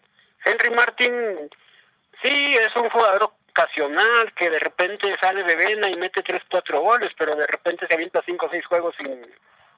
[0.44, 1.50] Henry Martin,
[2.22, 6.80] sí, es un jugador ocasional que de repente sale de vena y mete tres, cuatro
[6.80, 9.26] goles, pero de repente se avienta cinco o seis juegos sin,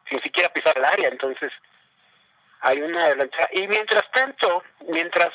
[0.08, 1.52] sin siquiera pisar el área, entonces
[2.60, 3.48] hay una delantera.
[3.52, 5.32] Y mientras tanto, mientras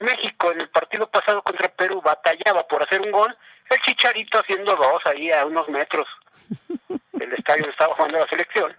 [0.00, 3.36] México en el partido pasado contra Perú batallaba por hacer un gol,
[3.70, 6.06] el Chicharito haciendo dos ahí a unos metros
[7.12, 8.76] del estadio donde estaba jugando la selección.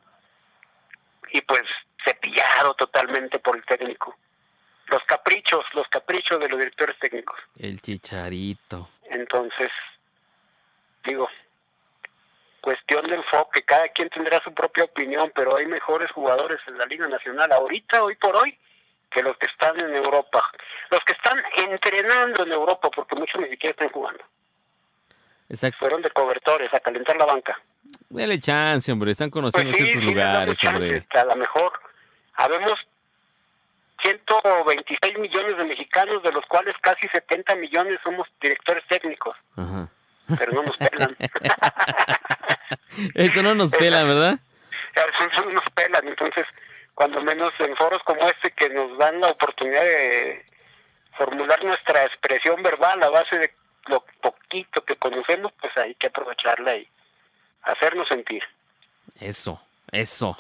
[1.32, 1.64] Y pues
[2.04, 4.16] cepillado totalmente por el técnico.
[4.88, 7.38] Los caprichos, los caprichos de los directores técnicos.
[7.60, 8.90] El chicharito.
[9.10, 9.70] Entonces,
[11.04, 11.28] digo,
[12.62, 16.86] cuestión de enfoque, cada quien tendrá su propia opinión, pero hay mejores jugadores en la
[16.86, 18.58] Liga Nacional ahorita, hoy por hoy,
[19.10, 20.44] que los que están en Europa.
[20.90, 24.24] Los que están entrenando en Europa, porque muchos ni siquiera están jugando.
[25.50, 25.78] Exacto.
[25.80, 27.60] Fueron de cobertores a calentar la banca.
[28.10, 29.12] Dele chance, hombre.
[29.12, 31.08] Están conociendo Pues sí, ciertos sí, lugares, chance, hombre.
[31.10, 31.72] A lo mejor
[32.36, 32.80] habemos
[34.04, 39.36] 126 millones de mexicanos, de los cuales casi 70 millones somos directores técnicos.
[40.38, 41.16] Pero no nos pelan.
[43.16, 44.40] Eso no nos pela, ¿verdad?
[44.96, 46.08] Eso no nos pelan.
[46.08, 46.46] Entonces,
[46.98, 50.44] cuando menos en foros como este que nos dan la oportunidad de
[51.16, 53.54] formular nuestra expresión verbal a base de
[53.86, 56.90] lo poquito que conocemos, pues hay que aprovecharla y
[57.62, 58.42] hacernos sentir.
[59.20, 60.36] Eso, eso.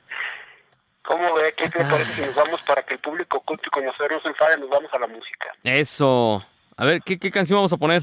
[1.02, 1.52] ¿Cómo ve?
[1.52, 4.56] ¿Qué te parece si nos vamos para que el público culto y conocernos enfade?
[4.56, 5.54] Nos vamos a la música.
[5.62, 6.42] Eso.
[6.78, 8.02] A ver, ¿qué, qué canción vamos a poner?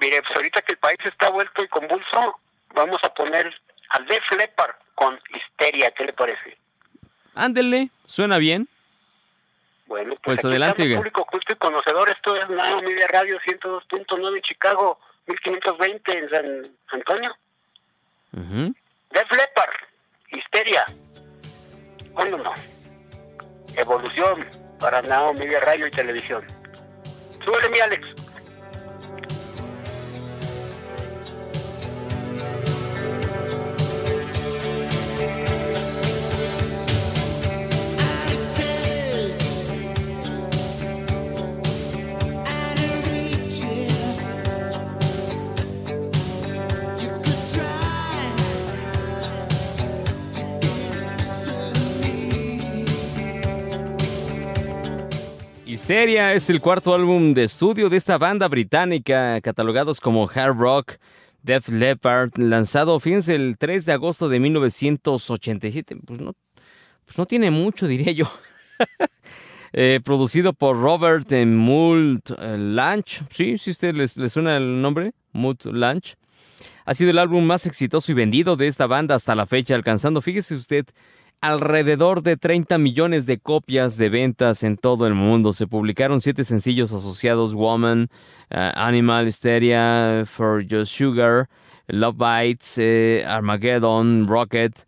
[0.00, 2.38] Mire, pues ahorita que el país está vuelto y convulso,
[2.72, 3.52] vamos a poner
[3.88, 5.90] a Def Leppard con Histeria.
[5.90, 6.60] ¿Qué le parece?
[7.34, 8.68] Ándele, suena bien.
[9.86, 12.10] Bueno, pues, Pues adelante, estamos, público culto y conocedor.
[12.10, 17.36] Esto es Nao Media Radio 102.9 en Chicago, 1520 en San Antonio.
[18.32, 18.74] Ujú.
[19.10, 19.74] Def Leppard,
[20.30, 20.84] Histeria.
[22.12, 22.52] ¿Cuándo no?
[23.76, 24.46] Evolución
[24.78, 26.44] para Nao Media Radio y Televisión.
[27.44, 28.06] Súbele mi Alex.
[55.92, 60.92] Es el cuarto álbum de estudio de esta banda británica, catalogados como hard rock,
[61.42, 65.96] Def Leppard, lanzado, fíjense, el 3 de agosto de 1987.
[66.06, 66.34] Pues no,
[67.04, 68.30] pues no tiene mucho, diría yo.
[69.72, 73.22] Eh, producido por Robert eh, Moult eh, Lanch.
[73.30, 76.16] Sí, si a usted les, suena el nombre, Moult Lanch.
[76.84, 80.20] Ha sido el álbum más exitoso y vendido de esta banda hasta la fecha, alcanzando,
[80.22, 80.86] fíjese usted,
[81.40, 85.52] alrededor de 30 millones de copias de ventas en todo el mundo.
[85.52, 88.08] Se publicaron siete sencillos asociados: Woman,
[88.50, 91.48] eh, Animal, Hysteria, For Your Sugar,
[91.86, 94.86] Love Bites, eh, Armageddon, Rocket.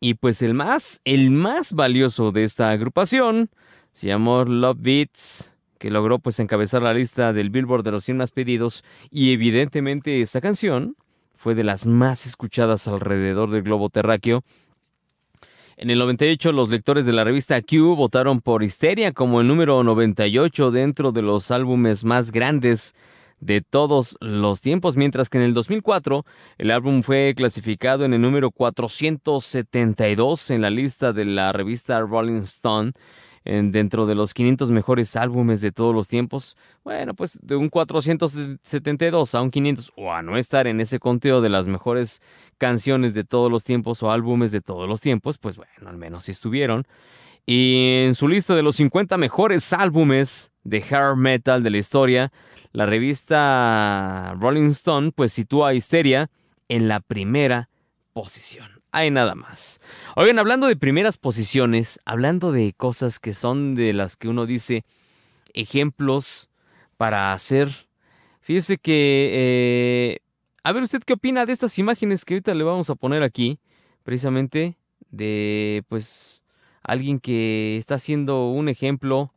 [0.00, 3.50] Y pues el más, el más valioso de esta agrupación
[3.92, 8.18] se llamó Love Beats, que logró pues encabezar la lista del Billboard de los 100
[8.18, 8.84] más pedidos.
[9.10, 10.96] Y evidentemente esta canción
[11.32, 14.44] fue de las más escuchadas alrededor del globo terráqueo.
[15.76, 19.82] En el 98 los lectores de la revista Q votaron por Histeria como el número
[19.82, 22.94] 98 dentro de los álbumes más grandes
[23.40, 26.24] de todos los tiempos, mientras que en el 2004
[26.58, 32.42] el álbum fue clasificado en el número 472 en la lista de la revista Rolling
[32.42, 32.92] Stone
[33.44, 36.56] dentro de los 500 mejores álbumes de todos los tiempos.
[36.82, 41.40] Bueno, pues de un 472 a un 500 o a no estar en ese conteo
[41.40, 42.22] de las mejores
[42.58, 46.24] canciones de todos los tiempos o álbumes de todos los tiempos, pues bueno, al menos
[46.24, 46.86] sí estuvieron.
[47.46, 52.32] Y en su lista de los 50 mejores álbumes de hard metal de la historia,
[52.72, 56.30] la revista Rolling Stone pues sitúa a Histeria
[56.68, 57.68] en la primera
[58.14, 58.73] posición.
[58.94, 59.80] Hay nada más.
[60.14, 64.84] Oigan, hablando de primeras posiciones, hablando de cosas que son de las que uno dice
[65.52, 66.48] ejemplos
[66.96, 67.88] para hacer,
[68.40, 69.30] fíjese que...
[69.32, 70.18] eh,
[70.62, 73.58] a ver, ¿usted qué opina de estas imágenes que ahorita le vamos a poner aquí?
[74.04, 74.76] Precisamente
[75.10, 76.44] de, pues,
[76.84, 79.34] alguien que está haciendo un ejemplo.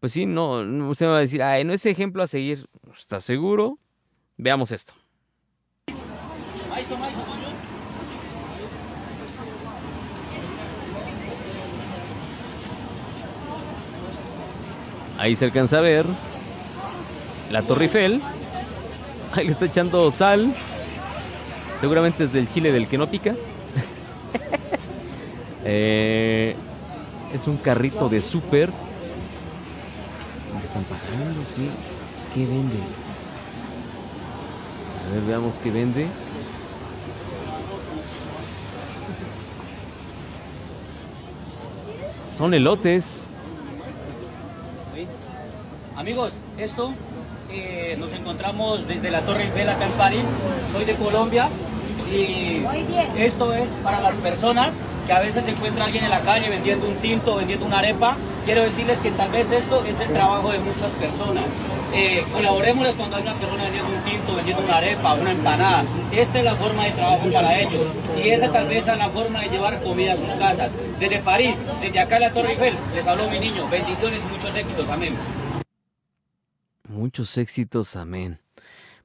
[0.00, 2.66] Pues sí, no, usted me va a decir, ay, no es ejemplo a seguir.
[2.92, 3.78] ¿Está seguro?
[4.36, 4.94] Veamos esto.
[15.20, 16.06] Ahí se alcanza a ver
[17.50, 18.22] la Torre Eiffel.
[19.32, 20.54] Ahí le está echando sal.
[21.78, 23.34] Seguramente es del chile del que no pica.
[25.62, 26.56] Eh,
[27.34, 28.70] es un carrito de súper.
[30.50, 31.44] ¿Dónde están pagando?
[31.44, 31.68] Sí.
[32.34, 32.76] ¿Qué vende?
[35.06, 36.06] A ver, veamos qué vende.
[42.24, 43.28] Son elotes.
[45.96, 46.94] Amigos, esto
[47.50, 50.24] eh, nos encontramos desde la Torre Eiffel acá en París.
[50.72, 51.48] Soy de Colombia
[52.10, 52.64] y
[53.16, 56.88] esto es para las personas que a veces se encuentra alguien en la calle vendiendo
[56.88, 58.16] un tinto, vendiendo una arepa.
[58.44, 61.44] Quiero decirles que tal vez esto es el trabajo de muchas personas.
[61.92, 65.84] Eh, colaboremos cuando hay una persona vendiendo un tinto, vendiendo una arepa, una empanada.
[66.12, 69.40] Esta es la forma de trabajo para ellos y esa tal vez es la forma
[69.42, 70.70] de llevar comida a sus casas.
[70.98, 73.68] Desde París, desde acá en la Torre Eiffel, les habló mi niño.
[73.68, 74.88] Bendiciones y muchos éxitos.
[74.88, 75.14] Amén.
[76.90, 78.40] Muchos éxitos, amén.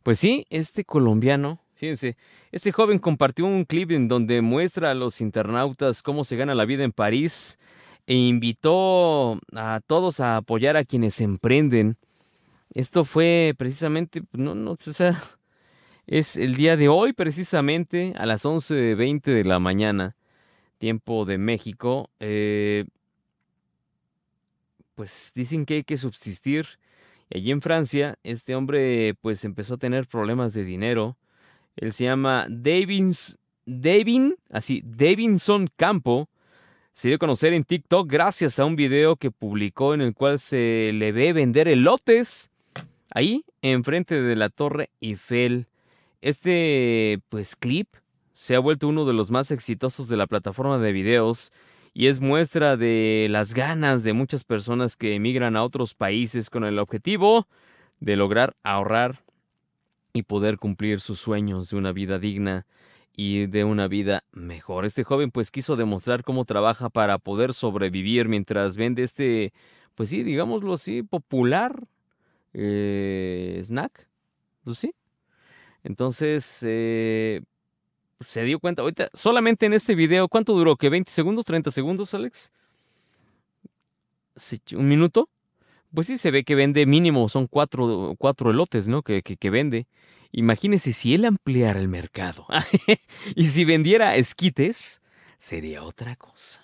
[0.01, 2.17] Pues sí, este colombiano, fíjense,
[2.51, 6.65] este joven compartió un clip en donde muestra a los internautas cómo se gana la
[6.65, 7.59] vida en París
[8.07, 11.95] e invitó a todos a apoyar a quienes emprenden.
[12.73, 15.23] Esto fue precisamente, no, no, o sea,
[16.07, 20.15] es el día de hoy precisamente a las 11.20 de la mañana,
[20.79, 22.09] tiempo de México.
[22.19, 22.86] Eh,
[24.95, 26.65] pues dicen que hay que subsistir.
[27.30, 31.17] Y allí en Francia, este hombre pues empezó a tener problemas de dinero.
[31.76, 36.30] Él se llama Davins, Davin, así, Davinson Campo.
[36.93, 40.39] Se dio a conocer en TikTok gracias a un video que publicó en el cual
[40.39, 42.51] se le ve vender elotes
[43.11, 45.67] ahí enfrente de la Torre Eiffel.
[46.21, 47.89] Este pues clip
[48.34, 51.51] se ha vuelto uno de los más exitosos de la plataforma de videos
[51.98, 56.66] y es muestra de las ganas de muchas personas que emigran a otros países con
[56.66, 57.48] el objetivo
[58.02, 59.24] de lograr ahorrar
[60.12, 62.68] y poder cumplir sus sueños de una vida digna
[63.16, 64.84] y de una vida mejor.
[64.84, 69.54] Este joven pues quiso demostrar cómo trabaja para poder sobrevivir mientras vende este,
[69.96, 71.88] pues sí, digámoslo así, popular
[72.54, 74.10] eh, snack.
[74.74, 74.93] Sí.
[75.82, 77.41] Entonces, eh,
[78.22, 80.76] se dio cuenta, ahorita, solamente en este video, ¿cuánto duró?
[80.78, 82.51] ¿Que 20 segundos, 30 segundos, Alex?
[84.74, 85.30] ¿Un minuto?
[85.93, 89.01] Pues sí, se ve que vende mínimo, son cuatro, cuatro elotes, ¿no?
[89.01, 89.88] Que, que, vende.
[90.32, 92.45] Imagínese si él ampliara el mercado
[93.36, 95.01] y si vendiera esquites,
[95.38, 96.61] sería otra cosa.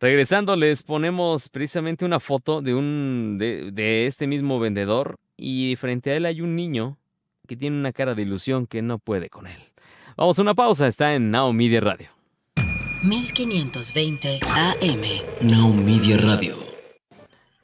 [0.00, 6.12] Regresando, les ponemos precisamente una foto de, un, de, de este mismo vendedor y frente
[6.12, 6.96] a él hay un niño
[7.46, 9.67] que tiene una cara de ilusión que no puede con él.
[10.18, 12.08] Vamos a una pausa, está en Now Media Radio.
[13.04, 15.02] 1520 AM.
[15.42, 16.56] Now Media Radio.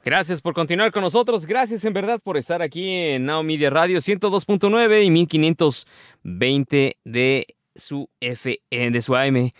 [0.05, 1.47] Gracias por continuar con nosotros.
[1.47, 8.09] Gracias en verdad por estar aquí en Now Media Radio 102.9 y 1520 de su
[8.21, 9.51] F eh, de su AM.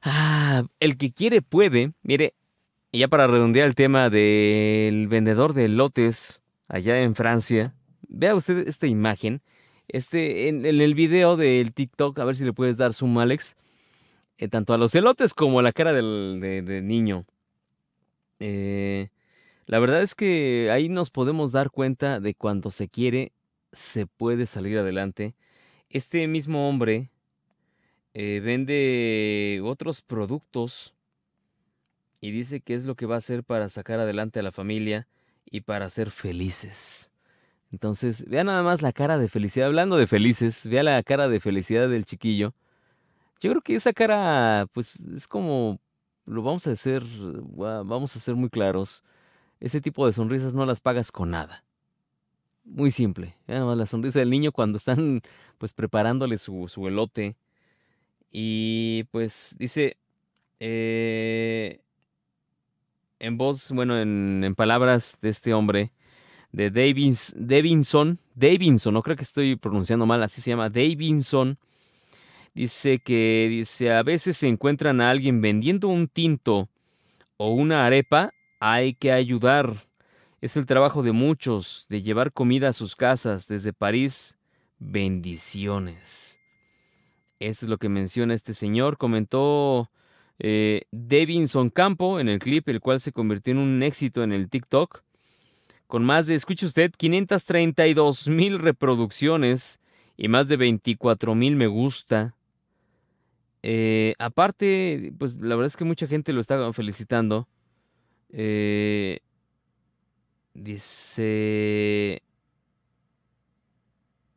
[0.00, 1.92] Ah, el que quiere puede.
[2.00, 2.32] Mire,
[2.90, 7.74] ya para redondear el tema del vendedor de lotes allá en Francia,
[8.08, 9.42] vea usted esta imagen.
[9.88, 13.56] Este, en, el video del TikTok, a ver si le puedes dar zoom, Alex,
[14.36, 17.24] eh, tanto a los elotes como a la cara del de, niño.
[18.38, 19.08] Eh,
[19.66, 23.32] la verdad es que ahí nos podemos dar cuenta de cuando se quiere,
[23.72, 25.34] se puede salir adelante.
[25.88, 27.10] Este mismo hombre
[28.12, 30.94] eh, vende otros productos
[32.20, 35.08] y dice que es lo que va a hacer para sacar adelante a la familia
[35.50, 37.10] y para ser felices.
[37.70, 39.66] Entonces, vea nada más la cara de felicidad.
[39.68, 42.54] Hablando de felices, vea la cara de felicidad del chiquillo.
[43.40, 45.78] Yo creo que esa cara, pues, es como,
[46.24, 47.04] lo vamos a hacer,
[47.54, 49.04] vamos a ser muy claros.
[49.60, 51.64] Ese tipo de sonrisas no las pagas con nada.
[52.64, 53.36] Muy simple.
[53.46, 55.22] Vea nada más la sonrisa del niño cuando están,
[55.58, 57.36] pues, preparándole su, su elote.
[58.30, 59.98] Y, pues, dice,
[60.60, 61.80] eh,
[63.18, 65.92] en voz, bueno, en, en palabras de este hombre,
[66.52, 71.58] de Davins, Davinson, Davinson, no creo que estoy pronunciando mal, así se llama, Davinson,
[72.54, 76.68] dice que dice, a veces se encuentran a alguien vendiendo un tinto
[77.36, 79.86] o una arepa, hay que ayudar.
[80.40, 84.38] Es el trabajo de muchos, de llevar comida a sus casas desde París.
[84.78, 86.40] Bendiciones.
[87.40, 88.98] Esto es lo que menciona este señor.
[88.98, 89.90] Comentó
[90.38, 94.48] eh, Davinson Campo en el clip, el cual se convirtió en un éxito en el
[94.48, 95.02] TikTok
[95.88, 99.80] con más de, escuche usted, 532 mil reproducciones
[100.18, 102.36] y más de 24 mil me gusta.
[103.62, 107.48] Eh, aparte, pues la verdad es que mucha gente lo está felicitando.
[108.30, 109.20] Eh,
[110.52, 112.22] dice,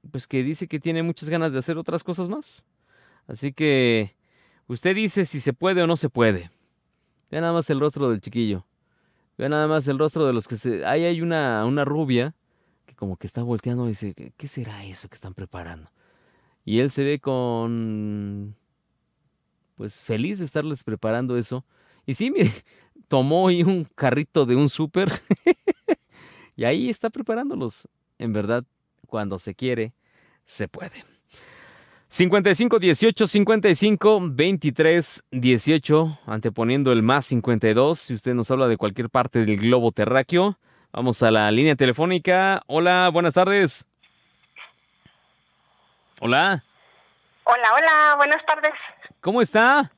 [0.09, 2.65] pues que dice que tiene muchas ganas de hacer otras cosas más.
[3.27, 4.15] Así que
[4.67, 6.49] usted dice si se puede o no se puede.
[7.29, 8.65] Vea nada más el rostro del chiquillo.
[9.37, 10.85] Ve nada más el rostro de los que se...
[10.85, 12.35] Ahí hay una, una rubia
[12.85, 15.89] que como que está volteando y dice, ¿qué será eso que están preparando?
[16.65, 18.55] Y él se ve con...
[19.75, 21.65] Pues feliz de estarles preparando eso.
[22.05, 22.51] Y sí, mire,
[23.07, 25.11] tomó ahí un carrito de un súper
[26.55, 27.87] y ahí está preparándolos.
[28.19, 28.63] En verdad,
[29.07, 29.93] cuando se quiere,
[30.45, 31.10] se puede.
[32.11, 37.97] 55 18 55 23 18, anteponiendo el más 52.
[37.97, 40.57] Si usted nos habla de cualquier parte del globo terráqueo,
[40.91, 42.63] vamos a la línea telefónica.
[42.67, 43.87] Hola, buenas tardes.
[46.19, 46.61] Hola.
[47.45, 48.73] Hola, hola, buenas tardes.
[49.21, 49.89] ¿Cómo está?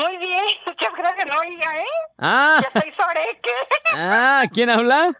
[0.00, 1.86] Muy bien, muchas gracias, no oiga, ¿eh?
[2.18, 2.60] Ah.
[2.62, 3.50] Ya soy Soreque.
[3.94, 5.18] Ah, ¿quién habla?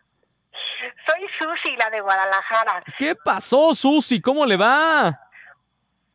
[1.06, 2.84] Soy Susi, la de Guadalajara.
[2.98, 4.20] ¿Qué pasó, Susi?
[4.20, 5.21] ¿Cómo le va?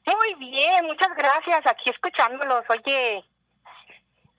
[0.07, 1.65] Muy bien, muchas gracias.
[1.67, 2.63] Aquí escuchándolos.
[2.69, 3.23] Oye,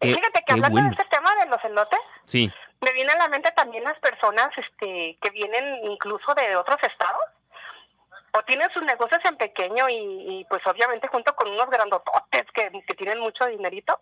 [0.01, 0.89] Qué- Fíjate que hablando bueno.
[0.91, 2.53] de este tema de los elotes, Sí.
[2.81, 7.21] me viene a la mente también las personas este, que vienen incluso de otros estados
[8.33, 12.71] o tienen sus negocios en pequeño y, y, pues obviamente junto con unos grandototes que,
[12.87, 14.01] que tienen mucho dinerito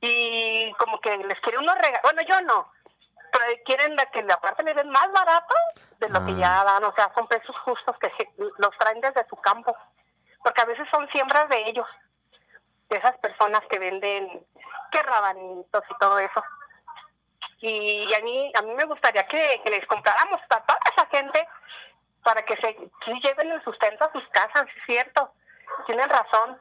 [0.00, 2.72] y como que les quiere unos regalos, bueno yo no,
[3.30, 5.54] pero quieren la que la parte le den más barato
[6.00, 6.36] de lo que Ah.
[6.40, 8.10] ya dan, o sea, son precios justos que
[8.58, 9.76] los traen desde su campo,
[10.42, 11.86] porque a veces son siembras de ellos,
[12.90, 14.44] de esas personas que venden,
[14.90, 16.42] que rabanitos y todo eso
[17.62, 21.46] y a mí a mí me gustaría que, que les compráramos a toda esa gente
[22.24, 22.74] para que se
[23.22, 25.32] lleven el sustento a sus casas, es cierto,
[25.86, 26.58] tienen razón.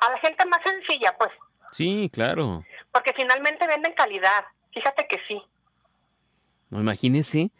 [0.00, 1.30] A la gente más sencilla, pues,
[1.72, 2.64] Sí, claro.
[2.92, 5.42] porque finalmente venden calidad, fíjate que sí.
[6.70, 7.50] No, imagínese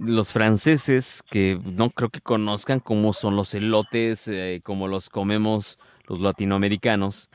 [0.00, 5.78] los franceses que no creo que conozcan cómo son los elotes, eh, como los comemos
[6.06, 7.30] los latinoamericanos.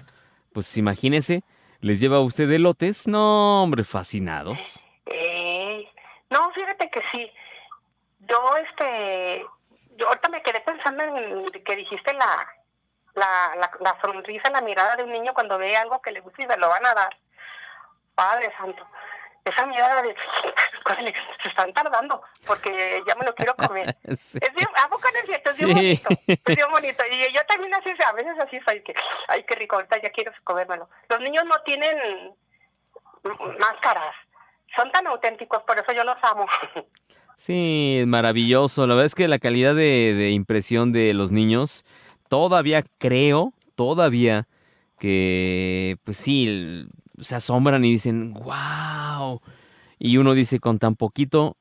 [0.53, 1.43] Pues imagínese,
[1.81, 4.81] les lleva a usted elotes, no, hombre, fascinados.
[5.05, 5.87] Eh,
[6.29, 7.31] no, fíjate que sí.
[8.21, 9.45] Yo, este,
[9.97, 12.47] yo ahorita me quedé pensando en que dijiste la,
[13.15, 16.43] la, la, la sonrisa, la mirada de un niño cuando ve algo que le gusta
[16.43, 17.17] y se lo van a dar.
[18.15, 18.85] Padre Santo.
[19.45, 20.15] Esa mirada de,
[20.85, 23.95] "Córrele, se están tardando, porque ya me lo quiero comer.
[24.17, 24.39] Sí.
[24.41, 25.49] Es bien, ¿a poco no es cierto?
[25.51, 26.01] Es bien Sí.
[26.03, 26.09] bonito,
[26.45, 27.03] es bien bonito.
[27.11, 28.93] Y yo también así, a veces así soy, que,
[29.27, 30.89] ay, qué rico, ahorita ya quiero comérmelo.
[31.09, 31.97] Los niños no tienen
[33.59, 34.15] máscaras,
[34.75, 36.45] son tan auténticos, por eso yo los amo.
[37.35, 38.85] Sí, maravilloso.
[38.85, 41.83] La verdad es que la calidad de, de impresión de los niños,
[42.29, 44.47] todavía creo, todavía
[44.99, 46.85] que, pues sí,
[47.19, 49.41] se asombran y dicen, wow.
[49.99, 51.55] Y uno dice, con tan poquito,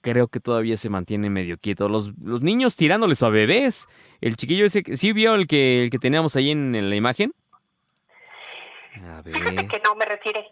[0.00, 1.88] creo que todavía se mantiene medio quieto.
[1.88, 3.88] Los, los niños tirándoles a bebés.
[4.20, 6.96] El chiquillo ese, que- ¿sí vio el que, el que teníamos ahí en, en la
[6.96, 7.32] imagen?
[8.96, 9.68] A Fíjate ver.
[9.68, 10.46] que no me retiré.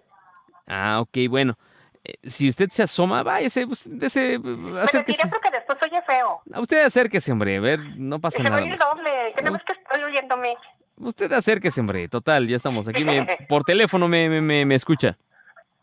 [0.66, 1.57] Ah, ok, bueno.
[2.05, 5.22] Eh, Si usted se asoma, váyase, pues, dese, Me acérquese.
[5.22, 6.43] retiré porque después oye feo.
[6.53, 8.62] A Usted acérquese, hombre, a ver, no pasa se me nada.
[8.62, 9.11] oye el hombre.
[9.35, 10.55] doble, ves que estoy oyéndome.
[10.97, 13.05] Usted acérquese, hombre, total, ya estamos aquí.
[13.05, 15.16] me- por teléfono me, me, me, me escucha.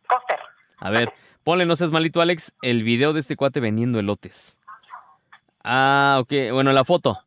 [0.07, 0.39] Coster.
[0.79, 1.11] A ver,
[1.43, 4.57] ponle, no seas malito, Alex, el video de este cuate vendiendo elotes.
[5.63, 7.19] Ah, ok, bueno, la foto.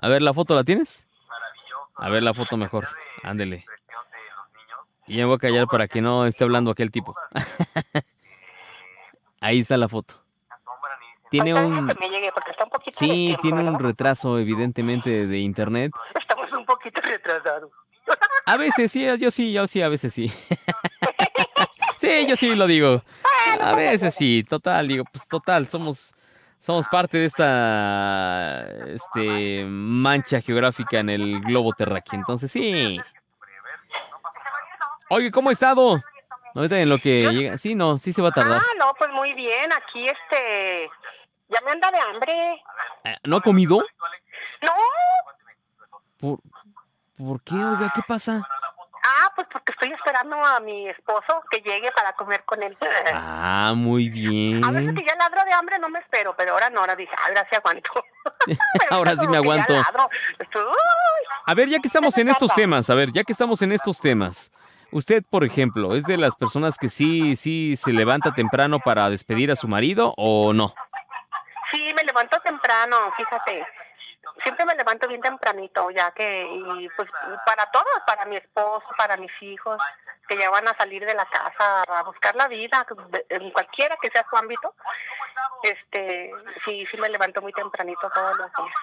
[0.00, 1.08] A ver, ¿la foto la tienes?
[1.96, 2.88] A ver, la foto mejor.
[3.22, 3.64] Ándele.
[5.06, 7.14] Y ya voy a callar para que no esté hablando aquel tipo.
[9.40, 10.14] Ahí está la foto.
[11.30, 11.90] Tiene un...
[12.92, 15.92] Sí, tiene un retraso evidentemente de internet.
[16.64, 17.70] Un poquito retrasados.
[18.46, 20.32] A veces sí, yo sí, yo sí, a veces sí.
[21.98, 23.02] Sí, yo sí lo digo.
[23.60, 26.14] A veces sí, total, digo, pues total, somos
[26.58, 32.18] somos parte de esta este mancha geográfica en el globo terráqueo.
[32.18, 32.98] Entonces, sí.
[35.08, 36.02] Oye, ¿cómo ha estado?
[36.54, 37.58] Ahorita en lo que llega.
[37.58, 38.60] Sí, no, sí se va a tardar.
[38.62, 39.72] Ah, no, pues muy bien.
[39.72, 40.90] Aquí, este,
[41.48, 42.52] ya me anda de hambre.
[43.04, 43.82] Eh, ¿No ha comido?
[44.62, 44.72] No,
[46.24, 46.38] ¿Por,
[47.18, 47.92] ¿Por qué, oiga?
[47.94, 48.40] ¿Qué pasa?
[49.06, 52.74] ah, pues porque estoy esperando a mi esposo que llegue para comer con él.
[53.12, 54.94] Ah, muy A veces bien.
[54.94, 57.46] que ya ladro de hambre no me espero, pero ahora no, ahora dije, ah, ahora
[57.50, 57.90] sí aguanto.
[58.90, 59.74] Ahora sí me aguanto.
[61.46, 63.72] A ver, ya que estamos ¿Qué en estos temas, a ver, ya que estamos en
[63.72, 64.50] estos temas,
[64.90, 69.50] usted, por ejemplo, ¿es de las personas que sí, sí se levanta temprano para despedir
[69.50, 70.74] a su marido o no?
[71.70, 73.66] Sí, me levanto temprano, fíjate.
[74.42, 77.08] Siempre me levanto bien tempranito, ya que, y pues
[77.46, 79.80] para todos, para mi esposo, para mis hijos,
[80.28, 82.86] que ya van a salir de la casa a buscar la vida,
[83.28, 84.74] en cualquiera que sea su ámbito.
[85.62, 86.30] Este,
[86.64, 88.76] sí, sí me levanto muy tempranito todos los días.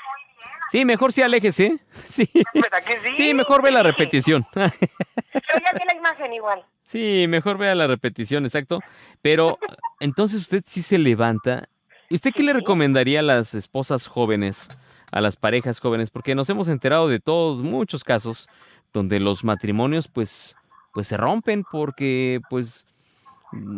[0.70, 1.80] Sí, mejor sí aléjese.
[2.06, 2.30] Sí.
[2.54, 3.14] ¿Verdad que sí?
[3.14, 4.46] Sí, mejor ve la repetición.
[4.54, 6.66] Yo ya vi la imagen igual.
[6.92, 8.82] Sí, mejor vea la repetición, exacto.
[9.22, 9.58] Pero
[10.02, 11.70] entonces usted sí se levanta.
[12.10, 14.68] ¿Y ¿Usted qué le recomendaría a las esposas jóvenes,
[15.12, 16.10] a las parejas jóvenes?
[16.10, 18.48] Porque nos hemos enterado de todos, muchos casos,
[18.94, 20.58] donde los matrimonios, pues,
[20.94, 22.88] pues se rompen porque, pues,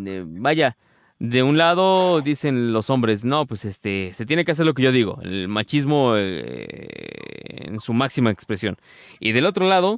[0.05, 0.77] eh, vaya,
[1.19, 4.83] de un lado dicen los hombres, no, pues, este, se tiene que hacer lo que
[4.83, 8.77] yo digo, el machismo eh, en su máxima expresión.
[9.19, 9.97] Y del otro lado,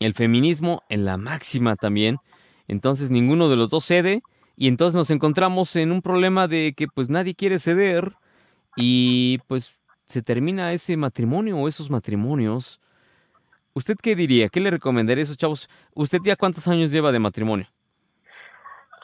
[0.00, 2.18] el feminismo en la máxima también.
[2.66, 4.22] Entonces ninguno de los dos cede
[4.56, 8.14] y entonces nos encontramos en un problema de que pues nadie quiere ceder
[8.76, 9.72] y pues
[10.08, 12.80] se termina ese matrimonio o esos matrimonios.
[13.74, 14.48] ¿Usted qué diría?
[14.48, 15.68] ¿Qué le recomendaría a esos chavos?
[15.94, 17.68] ¿Usted ya cuántos años lleva de matrimonio?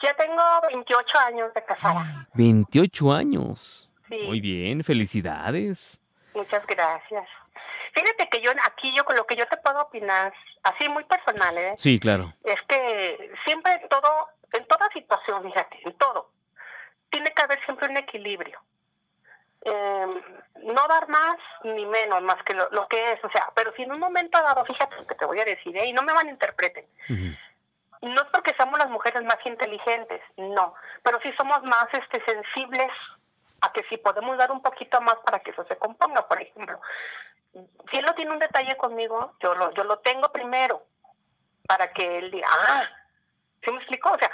[0.02, 2.28] Ya tengo 28 años de casada.
[2.34, 3.90] 28 años.
[4.09, 4.18] Sí.
[4.26, 6.00] Muy bien, felicidades.
[6.34, 7.28] Muchas gracias.
[7.94, 10.32] Fíjate que yo aquí yo con lo que yo te puedo opinar,
[10.64, 11.74] así muy personal, ¿eh?
[11.78, 12.32] Sí, claro.
[12.42, 14.09] Es que siempre en todo,
[14.52, 16.30] en toda situación, fíjate, en todo,
[17.11, 18.59] tiene que haber siempre un equilibrio.
[19.64, 20.22] Eh,
[20.65, 23.83] no dar más ni menos, más que lo, lo, que es, o sea, pero si
[23.83, 25.87] en un momento dado, fíjate lo que te voy a decir, ¿eh?
[25.87, 26.87] y no me van a interpreten.
[27.09, 27.39] Uh -huh.
[28.03, 32.91] No es porque somos las mujeres más inteligentes, no, pero sí somos más este sensibles
[33.62, 36.81] a que si podemos dar un poquito más para que eso se componga, por ejemplo.
[37.53, 40.83] Si él no tiene un detalle conmigo, yo lo, yo lo tengo primero,
[41.67, 42.85] para que él diga, ah,
[43.62, 44.11] ¿sí me explicó?
[44.11, 44.31] O sea,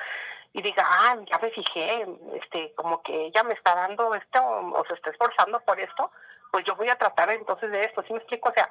[0.53, 4.85] y diga, ah, ya me fijé, este, como que ella me está dando esto o
[4.87, 6.11] se está esforzando por esto,
[6.51, 8.49] pues yo voy a tratar entonces de esto, ¿sí me explico?
[8.49, 8.69] O sea,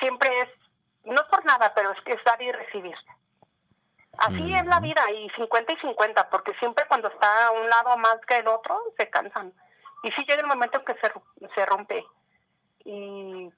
[0.00, 0.48] siempre es,
[1.04, 2.96] no es por nada, pero es que es dar y recibir.
[4.18, 4.54] Así mm.
[4.54, 8.36] es la vida, y 50 y 50, porque siempre cuando está un lado más que
[8.36, 9.52] el otro, se cansan.
[10.04, 11.12] Y sí llega el momento en que se,
[11.54, 12.04] se rompe.
[12.84, 13.50] Y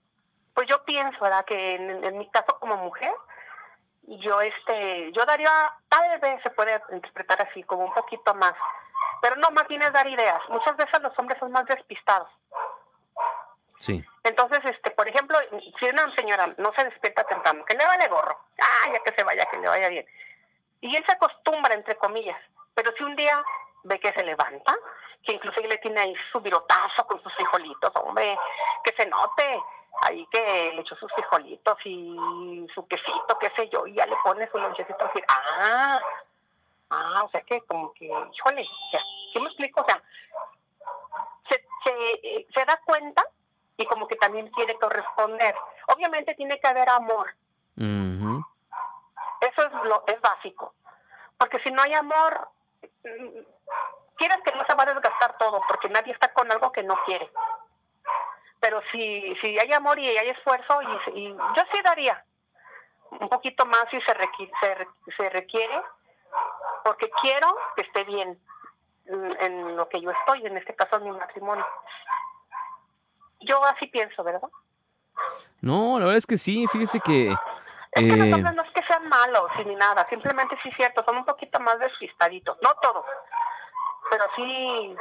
[0.54, 1.44] pues yo pienso, ¿verdad?
[1.44, 3.12] Que en, en mi caso como mujer,
[4.06, 8.54] yo este yo daría tal vez se puede interpretar así como un poquito más
[9.20, 10.40] pero no más bien es dar ideas.
[10.48, 12.28] Muchas veces los hombres son más despistados.
[13.78, 14.04] Sí.
[14.22, 15.38] Entonces este por ejemplo
[15.78, 19.24] si una señora no se despierta temprano que le vale gorro ah ya que se
[19.24, 20.06] vaya que le vaya bien.
[20.80, 22.40] Y él se acostumbra entre comillas
[22.74, 23.42] pero si un día
[23.84, 24.74] ve que se levanta
[25.24, 28.38] que inclusive le tiene ahí su virotazo con sus frijolitos hombre
[28.84, 29.60] que se note
[30.02, 34.16] ahí que le echó sus frijolitos y su quesito, qué sé yo, y ya le
[34.22, 36.00] pone su lonchecito así, ah,
[36.90, 39.00] ah, o sea que como que, híjole, o sea,
[39.32, 39.80] ¿sí me explico?
[39.80, 40.02] O sea,
[41.48, 43.24] se, se, se da cuenta
[43.76, 45.54] y como que también quiere corresponder.
[45.88, 47.34] Obviamente tiene que haber amor.
[47.76, 48.46] Uh -huh.
[49.40, 50.74] Eso es lo es básico.
[51.36, 52.48] Porque si no hay amor,
[54.16, 56.96] quieres que no se va a desgastar todo, porque nadie está con algo que no
[57.04, 57.30] quiere
[58.60, 62.24] pero si, si hay amor y hay esfuerzo, y, y yo sí daría
[63.10, 65.80] un poquito más si se requiere, se, se requiere,
[66.84, 68.38] porque quiero que esté bien
[69.06, 71.66] en, en, lo que yo estoy, en este caso en mi matrimonio.
[73.40, 74.48] Yo así pienso, ¿verdad?
[75.60, 77.30] No, la verdad es que sí, fíjese que...
[77.92, 78.16] Es que eh...
[78.16, 81.24] los hombres no es que sean malos ni nada, simplemente sí es cierto, son un
[81.24, 83.04] poquito más despistaditos, no todos,
[84.10, 84.96] pero sí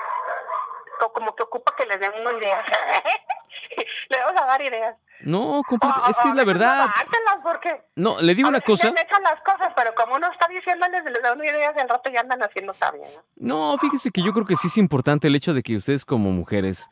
[1.14, 2.64] como que ocupa que les den una idea.
[4.10, 4.96] le vamos a dar ideas.
[5.22, 6.88] No, compa, es que es la verdad.
[6.88, 8.92] No, porque no, le digo una cosa.
[8.92, 13.10] Le echan las cosas, pero como uno está diciéndoles, les rato ya andan haciendo también.
[13.36, 13.72] ¿no?
[13.72, 16.32] no, fíjese que yo creo que sí es importante el hecho de que ustedes como
[16.32, 16.90] mujeres,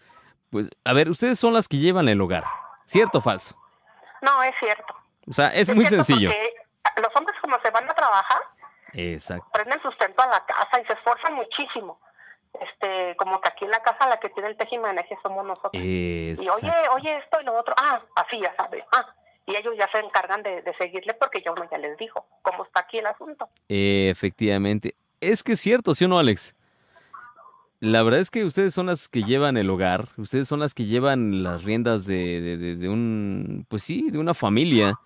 [0.52, 2.44] pues, a ver, ustedes son las que llevan el hogar.
[2.86, 3.56] ¿Cierto o falso?
[4.22, 4.96] No, es cierto.
[5.28, 6.30] O sea, es, es muy sencillo.
[6.98, 8.42] Los hombres como se van a trabajar,
[8.94, 9.48] Exacto.
[9.54, 12.00] prenden sustento a la casa y se esfuerzan muchísimo
[12.60, 15.82] este, como que aquí en la casa la que tiene el tejimaneje somos nosotros.
[15.84, 16.44] Exacto.
[16.44, 19.14] Y oye, oye esto y lo otro, ah, así ya sabe, ah,
[19.46, 22.64] y ellos ya se encargan de, de seguirle porque ya uno ya les dijo cómo
[22.64, 23.50] está aquí el asunto.
[23.68, 24.96] Efectivamente.
[25.20, 26.56] Es que es cierto, ¿sí o no, Alex?
[27.80, 30.86] La verdad es que ustedes son las que llevan el hogar, ustedes son las que
[30.86, 34.98] llevan las riendas de, de, de, de un, pues sí, de una familia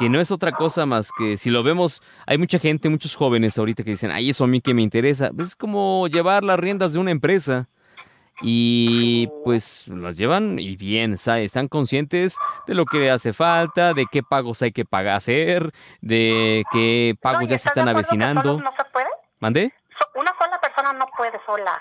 [0.00, 3.58] que no es otra cosa más que si lo vemos, hay mucha gente, muchos jóvenes
[3.58, 5.30] ahorita que dicen, ay, eso a mí que me interesa.
[5.36, 7.68] Pues es como llevar las riendas de una empresa
[8.40, 11.44] y pues las llevan y bien, ¿sabes?
[11.44, 15.70] están conscientes de lo que hace falta, de qué pagos hay que pagar, hacer,
[16.00, 18.58] de qué pagos no, ya se están avecinando.
[18.58, 19.08] ¿No se puede?
[19.38, 19.70] ¿Mande?
[20.14, 21.78] Una sola persona no puede sola.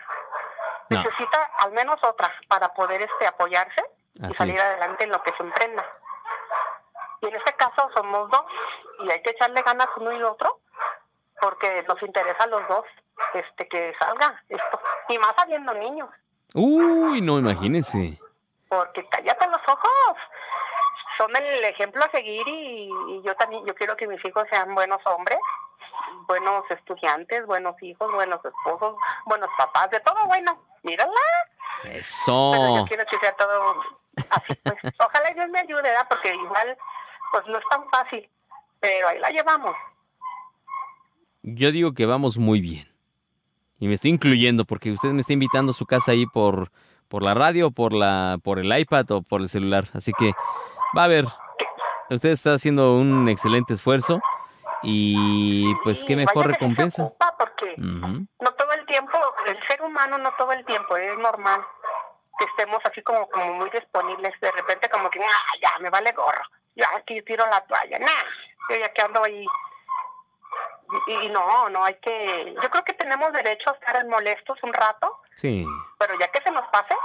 [0.90, 1.02] No.
[1.02, 3.82] Necesita al menos otra para poder este apoyarse
[4.20, 4.62] Así y salir es.
[4.62, 5.86] adelante en lo que se emprenda.
[7.22, 8.46] Y en este caso somos dos
[9.00, 10.60] y hay que echarle ganas uno y otro
[11.42, 12.86] porque nos interesa a los dos
[13.34, 14.80] este que salga esto.
[15.10, 16.10] Y más habiendo niños.
[16.54, 18.20] Uy, no, imagínense.
[18.68, 20.18] Porque cállate los ojos.
[21.18, 24.74] Son el ejemplo a seguir y, y yo también, yo quiero que mis hijos sean
[24.74, 25.38] buenos hombres,
[26.28, 28.96] buenos estudiantes, buenos hijos, buenos esposos,
[29.26, 30.58] buenos papás, de todo bueno.
[30.84, 31.12] Mírala.
[31.84, 32.52] Eso.
[32.54, 33.76] Pero yo quiero que sea todo
[34.30, 34.78] así, pues.
[35.00, 36.08] Ojalá Dios me ayude, ¿verdad?
[36.10, 36.78] Porque igual
[37.32, 38.30] pues no es tan fácil,
[38.80, 39.76] pero ahí la llevamos.
[41.42, 42.88] Yo digo que vamos muy bien.
[43.80, 46.72] Y me estoy incluyendo porque usted me está invitando a su casa ahí por,
[47.08, 49.86] por la radio, por, la, por el iPad o por el celular.
[49.94, 50.34] Así que
[50.98, 51.26] va a ver.
[52.10, 54.20] Usted está haciendo un excelente esfuerzo
[54.82, 57.12] y pues qué mejor se recompensa.
[57.38, 59.18] porque no todo el tiempo,
[59.48, 61.62] el ser humano no todo el tiempo, es normal
[62.40, 66.12] que estemos así como, como muy disponibles, de repente como que, ah, ya, me vale
[66.14, 66.42] gorro,
[66.80, 68.24] ya aquí tiro la toalla, nah,
[68.70, 69.46] yo ya que ando ahí.
[71.08, 74.74] Y, y no, no hay que, yo creo que tenemos derecho a estar molestos un
[74.74, 75.64] rato, Sí.
[76.00, 76.96] pero ya que se nos pase,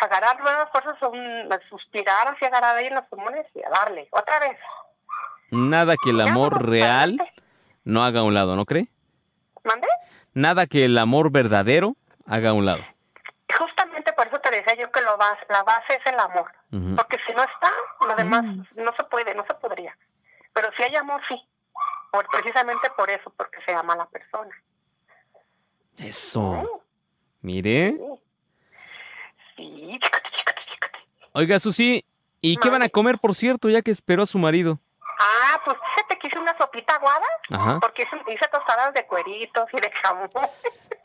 [0.00, 4.38] agarrar nuevas fuerzas, un, suspirar así, agarrar ahí en los pulmones y a darle, otra
[4.38, 4.58] vez.
[5.50, 7.32] Nada que el amor real adelante.
[7.84, 8.86] no haga a un lado, ¿no cree?
[9.64, 9.88] ¿Mande?
[10.32, 11.96] Nada que el amor verdadero
[12.26, 12.82] haga a un lado.
[14.22, 16.50] Por eso te decía yo que lo bas- la base es el amor.
[16.96, 17.72] Porque si no está,
[18.06, 18.44] lo demás
[18.76, 19.96] no se puede, no se podría.
[20.52, 21.36] Pero si hay amor, sí.
[22.12, 24.54] Por, precisamente por eso, porque se ama a la persona.
[25.98, 26.82] Eso.
[27.40, 27.96] Mire.
[29.56, 30.98] Sí, chícate, chícate, chícate.
[31.32, 32.04] Oiga, Susi,
[32.40, 34.78] ¿y qué van a comer, por cierto, ya que esperó a su marido?
[35.52, 37.26] Ah, pues fíjate que hice una sopita aguada.
[37.50, 37.78] Ajá.
[37.80, 40.30] Porque hice, tostadas de cueritos y de jamón.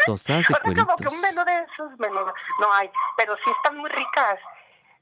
[0.06, 2.32] Tostadas de O sea, como que un menú de esos menús.
[2.60, 4.40] No hay, pero sí están muy ricas.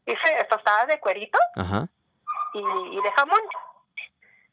[0.06, 1.88] Hice tostadas de cuerito Ajá.
[2.54, 3.42] y, y de jamón.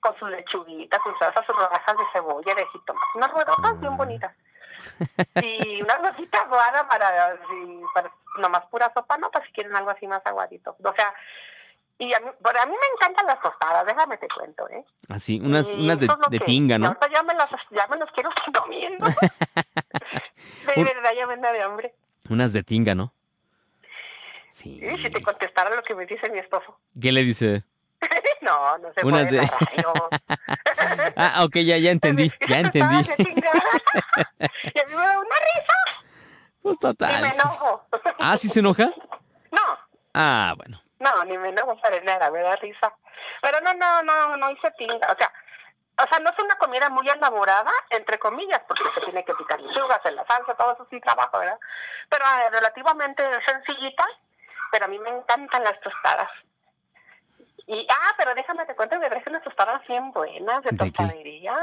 [0.01, 3.07] Con sus lechuguitas, sus salsas, sus rodajas de cebolla, de jitomate.
[3.15, 4.35] Unas rodajas bien bonitas.
[5.43, 7.39] Y una rosita aguada para,
[7.95, 10.77] para nomás pura sopa, no, pues si quieren algo así más aguadito.
[10.83, 11.15] O sea,
[11.99, 14.85] y a mí, pero a mí me encantan las tostadas, déjame te cuento, ¿eh?
[15.09, 16.89] Así, unas, Y unas de, de que- tinga, ¿no?
[16.89, 19.07] ahorita ya me, las, ya me los quiero estar comiendo.
[20.67, 21.95] de Un- verdad, ya me anda de hambre.
[22.31, 23.13] Unas de tinga, ¿no?
[24.51, 24.81] Sí.
[24.83, 26.79] Y si te contestara lo que me dice mi esposo.
[27.01, 27.65] ¿Qué le dice?
[28.43, 29.51] no, no se Unas puede de-.
[31.17, 32.97] Ah, ok, ya, ya entendí, ya entendí.
[33.05, 33.51] Tostadas de tinga.
[34.75, 35.75] y a mí me da una risa.
[36.63, 37.25] Pues Y me total.
[37.25, 37.87] enojo.
[38.19, 38.93] Ah, ¿sí se enoja?
[39.51, 39.79] No,
[40.15, 40.81] Ah, bueno.
[41.03, 42.93] No, ni me enojo para nada, me da risa.
[43.43, 45.07] Pero no, no, no, no hice tinga.
[45.13, 45.33] O sea,
[46.03, 49.61] o sea, no es una comida muy elaborada, entre comillas, porque se tiene que picar
[49.61, 51.59] lechugas en la salsa, todo eso sí trabajo, ¿verdad?
[52.09, 54.07] Pero eh, relativamente sencillita,
[54.71, 56.31] pero a mí me encantan las tostadas.
[57.67, 60.93] Y, ah, pero déjame te cuento que traje unas tostadas bien buenas de ¿De qué?
[60.93, 61.57] tostadería.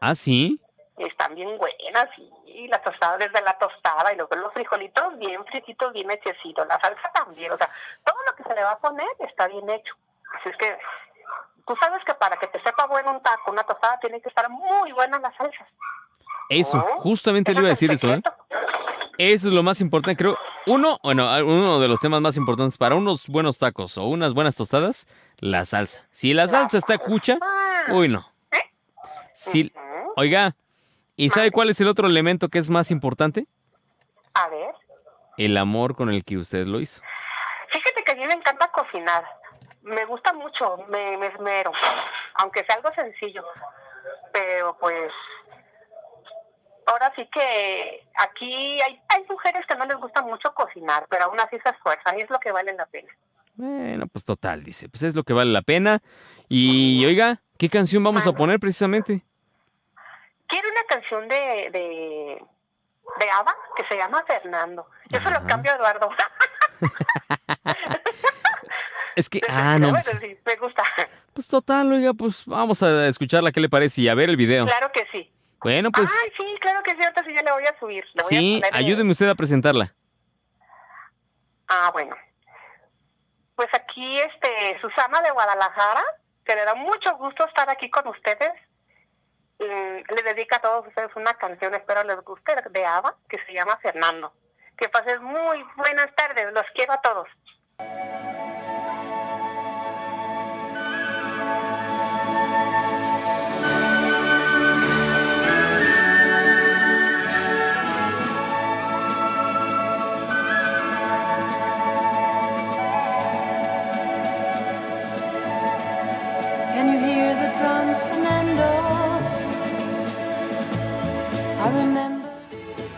[0.00, 0.60] Ah, sí.
[0.98, 2.08] Están bien buenas,
[2.46, 6.80] y las tostadas desde la tostada y luego los frijolitos bien frititos, bien hechecitos, la
[6.80, 7.68] salsa también, o sea,
[8.04, 9.94] todo lo que se le va a poner está bien hecho.
[10.34, 10.76] Así es que
[11.66, 14.48] tú sabes que para que te sepa bueno un taco, una tostada, tiene que estar
[14.50, 15.66] muy buena la salsa.
[16.48, 18.22] Eso, Oh, justamente le iba a decir eso, ¿eh?
[19.18, 20.38] Eso es lo más importante, creo.
[20.66, 24.56] Uno, bueno, uno de los temas más importantes para unos buenos tacos o unas buenas
[24.56, 25.06] tostadas,
[25.38, 26.06] la salsa.
[26.10, 27.38] Si la salsa está cucha,
[27.88, 28.30] uy, no.
[29.34, 29.72] Si,
[30.16, 30.54] oiga,
[31.18, 33.46] ¿y sabe cuál es el otro elemento que es más importante?
[34.34, 34.74] A ver,
[35.36, 37.02] El amor con el que usted lo hizo.
[37.70, 39.24] fíjate que a mí me encanta cocinar.
[39.82, 41.72] Me gusta mucho, me, me esmero,
[42.34, 43.44] aunque sea algo sencillo.
[44.32, 45.10] Pero pues,
[46.86, 51.40] ahora sí que aquí hay, hay mujeres que no les gusta mucho cocinar, pero aún
[51.40, 53.08] así se esfuerzan y es lo que vale la pena.
[53.54, 56.00] Bueno, pues total, dice, pues es lo que vale la pena.
[56.48, 59.22] Y oiga, ¿qué canción vamos a poner precisamente?
[60.48, 62.44] Quiero una canción de, de,
[63.20, 64.86] de ABBA que se llama Fernando.
[65.08, 66.10] Yo se lo cambio a Eduardo.
[69.16, 70.84] Es que, ah, no, Bueno, pues, sí, me gusta.
[71.34, 74.02] pues total, oiga, pues vamos a escucharla, ¿qué le parece?
[74.02, 74.64] Y a ver el video.
[74.64, 75.28] Claro que sí.
[75.60, 78.04] Bueno, pues Ay, sí, claro que sí, ahorita sí ya le voy a subir.
[78.14, 79.92] Le voy a sí, poner, eh, ayúdeme usted a presentarla.
[81.66, 82.14] Ah, bueno.
[83.56, 86.04] Pues aquí, este, Susana de Guadalajara,
[86.44, 88.52] que le da mucho gusto estar aquí con ustedes.
[89.58, 93.76] Le dedica a todos ustedes una canción, espero les guste, de ABBA, que se llama
[93.78, 94.32] Fernando.
[94.76, 97.28] Que pases muy buenas tardes, los quiero a todos.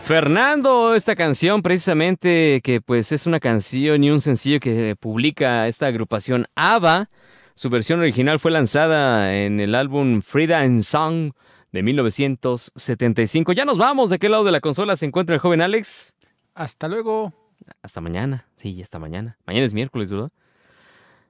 [0.03, 5.87] Fernando, esta canción precisamente que pues es una canción y un sencillo que publica esta
[5.87, 7.09] agrupación ABBA.
[7.53, 11.31] Su versión original fue lanzada en el álbum Frida and Song
[11.71, 13.53] de 1975.
[13.53, 14.09] Ya nos vamos.
[14.09, 16.15] ¿De qué lado de la consola se encuentra el joven Alex?
[16.55, 17.33] Hasta luego.
[17.81, 18.47] Hasta mañana.
[18.55, 19.37] Sí, hasta mañana.
[19.45, 20.31] Mañana es miércoles, ¿verdad?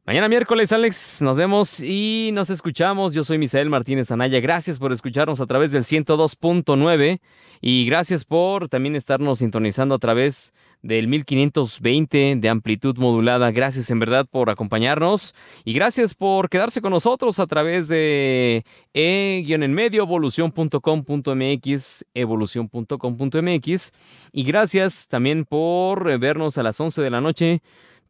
[0.03, 3.13] Mañana miércoles, Alex, nos vemos y nos escuchamos.
[3.13, 4.39] Yo soy Misael Martínez Anaya.
[4.39, 7.19] Gracias por escucharnos a través del 102.9
[7.61, 13.51] y gracias por también estarnos sintonizando a través del 1520 de amplitud modulada.
[13.51, 15.35] Gracias en verdad por acompañarnos
[15.65, 23.91] y gracias por quedarse con nosotros a través de e-en-medio evolución.com.mx, evolución.com.mx
[24.31, 27.61] y gracias también por vernos a las 11 de la noche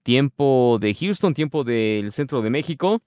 [0.04, 3.02] tiempo de Houston, tiempo del centro de México,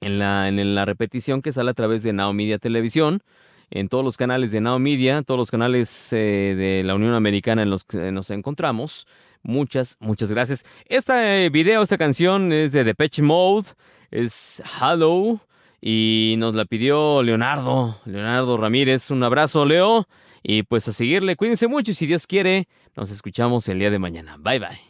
[0.00, 3.22] en la, en la repetición que sale a través de Now Media Televisión,
[3.70, 7.62] en todos los canales de Now Media, todos los canales eh, de la Unión Americana
[7.62, 9.06] en los que nos encontramos.
[9.42, 10.64] Muchas, muchas gracias.
[10.86, 13.68] Este video, esta canción es de Depeche Mode,
[14.10, 15.40] es Hello
[15.80, 19.10] y nos la pidió Leonardo, Leonardo Ramírez.
[19.10, 20.08] Un abrazo, Leo.
[20.42, 23.98] Y pues a seguirle, cuídense mucho y si Dios quiere, nos escuchamos el día de
[23.98, 24.36] mañana.
[24.38, 24.87] Bye bye.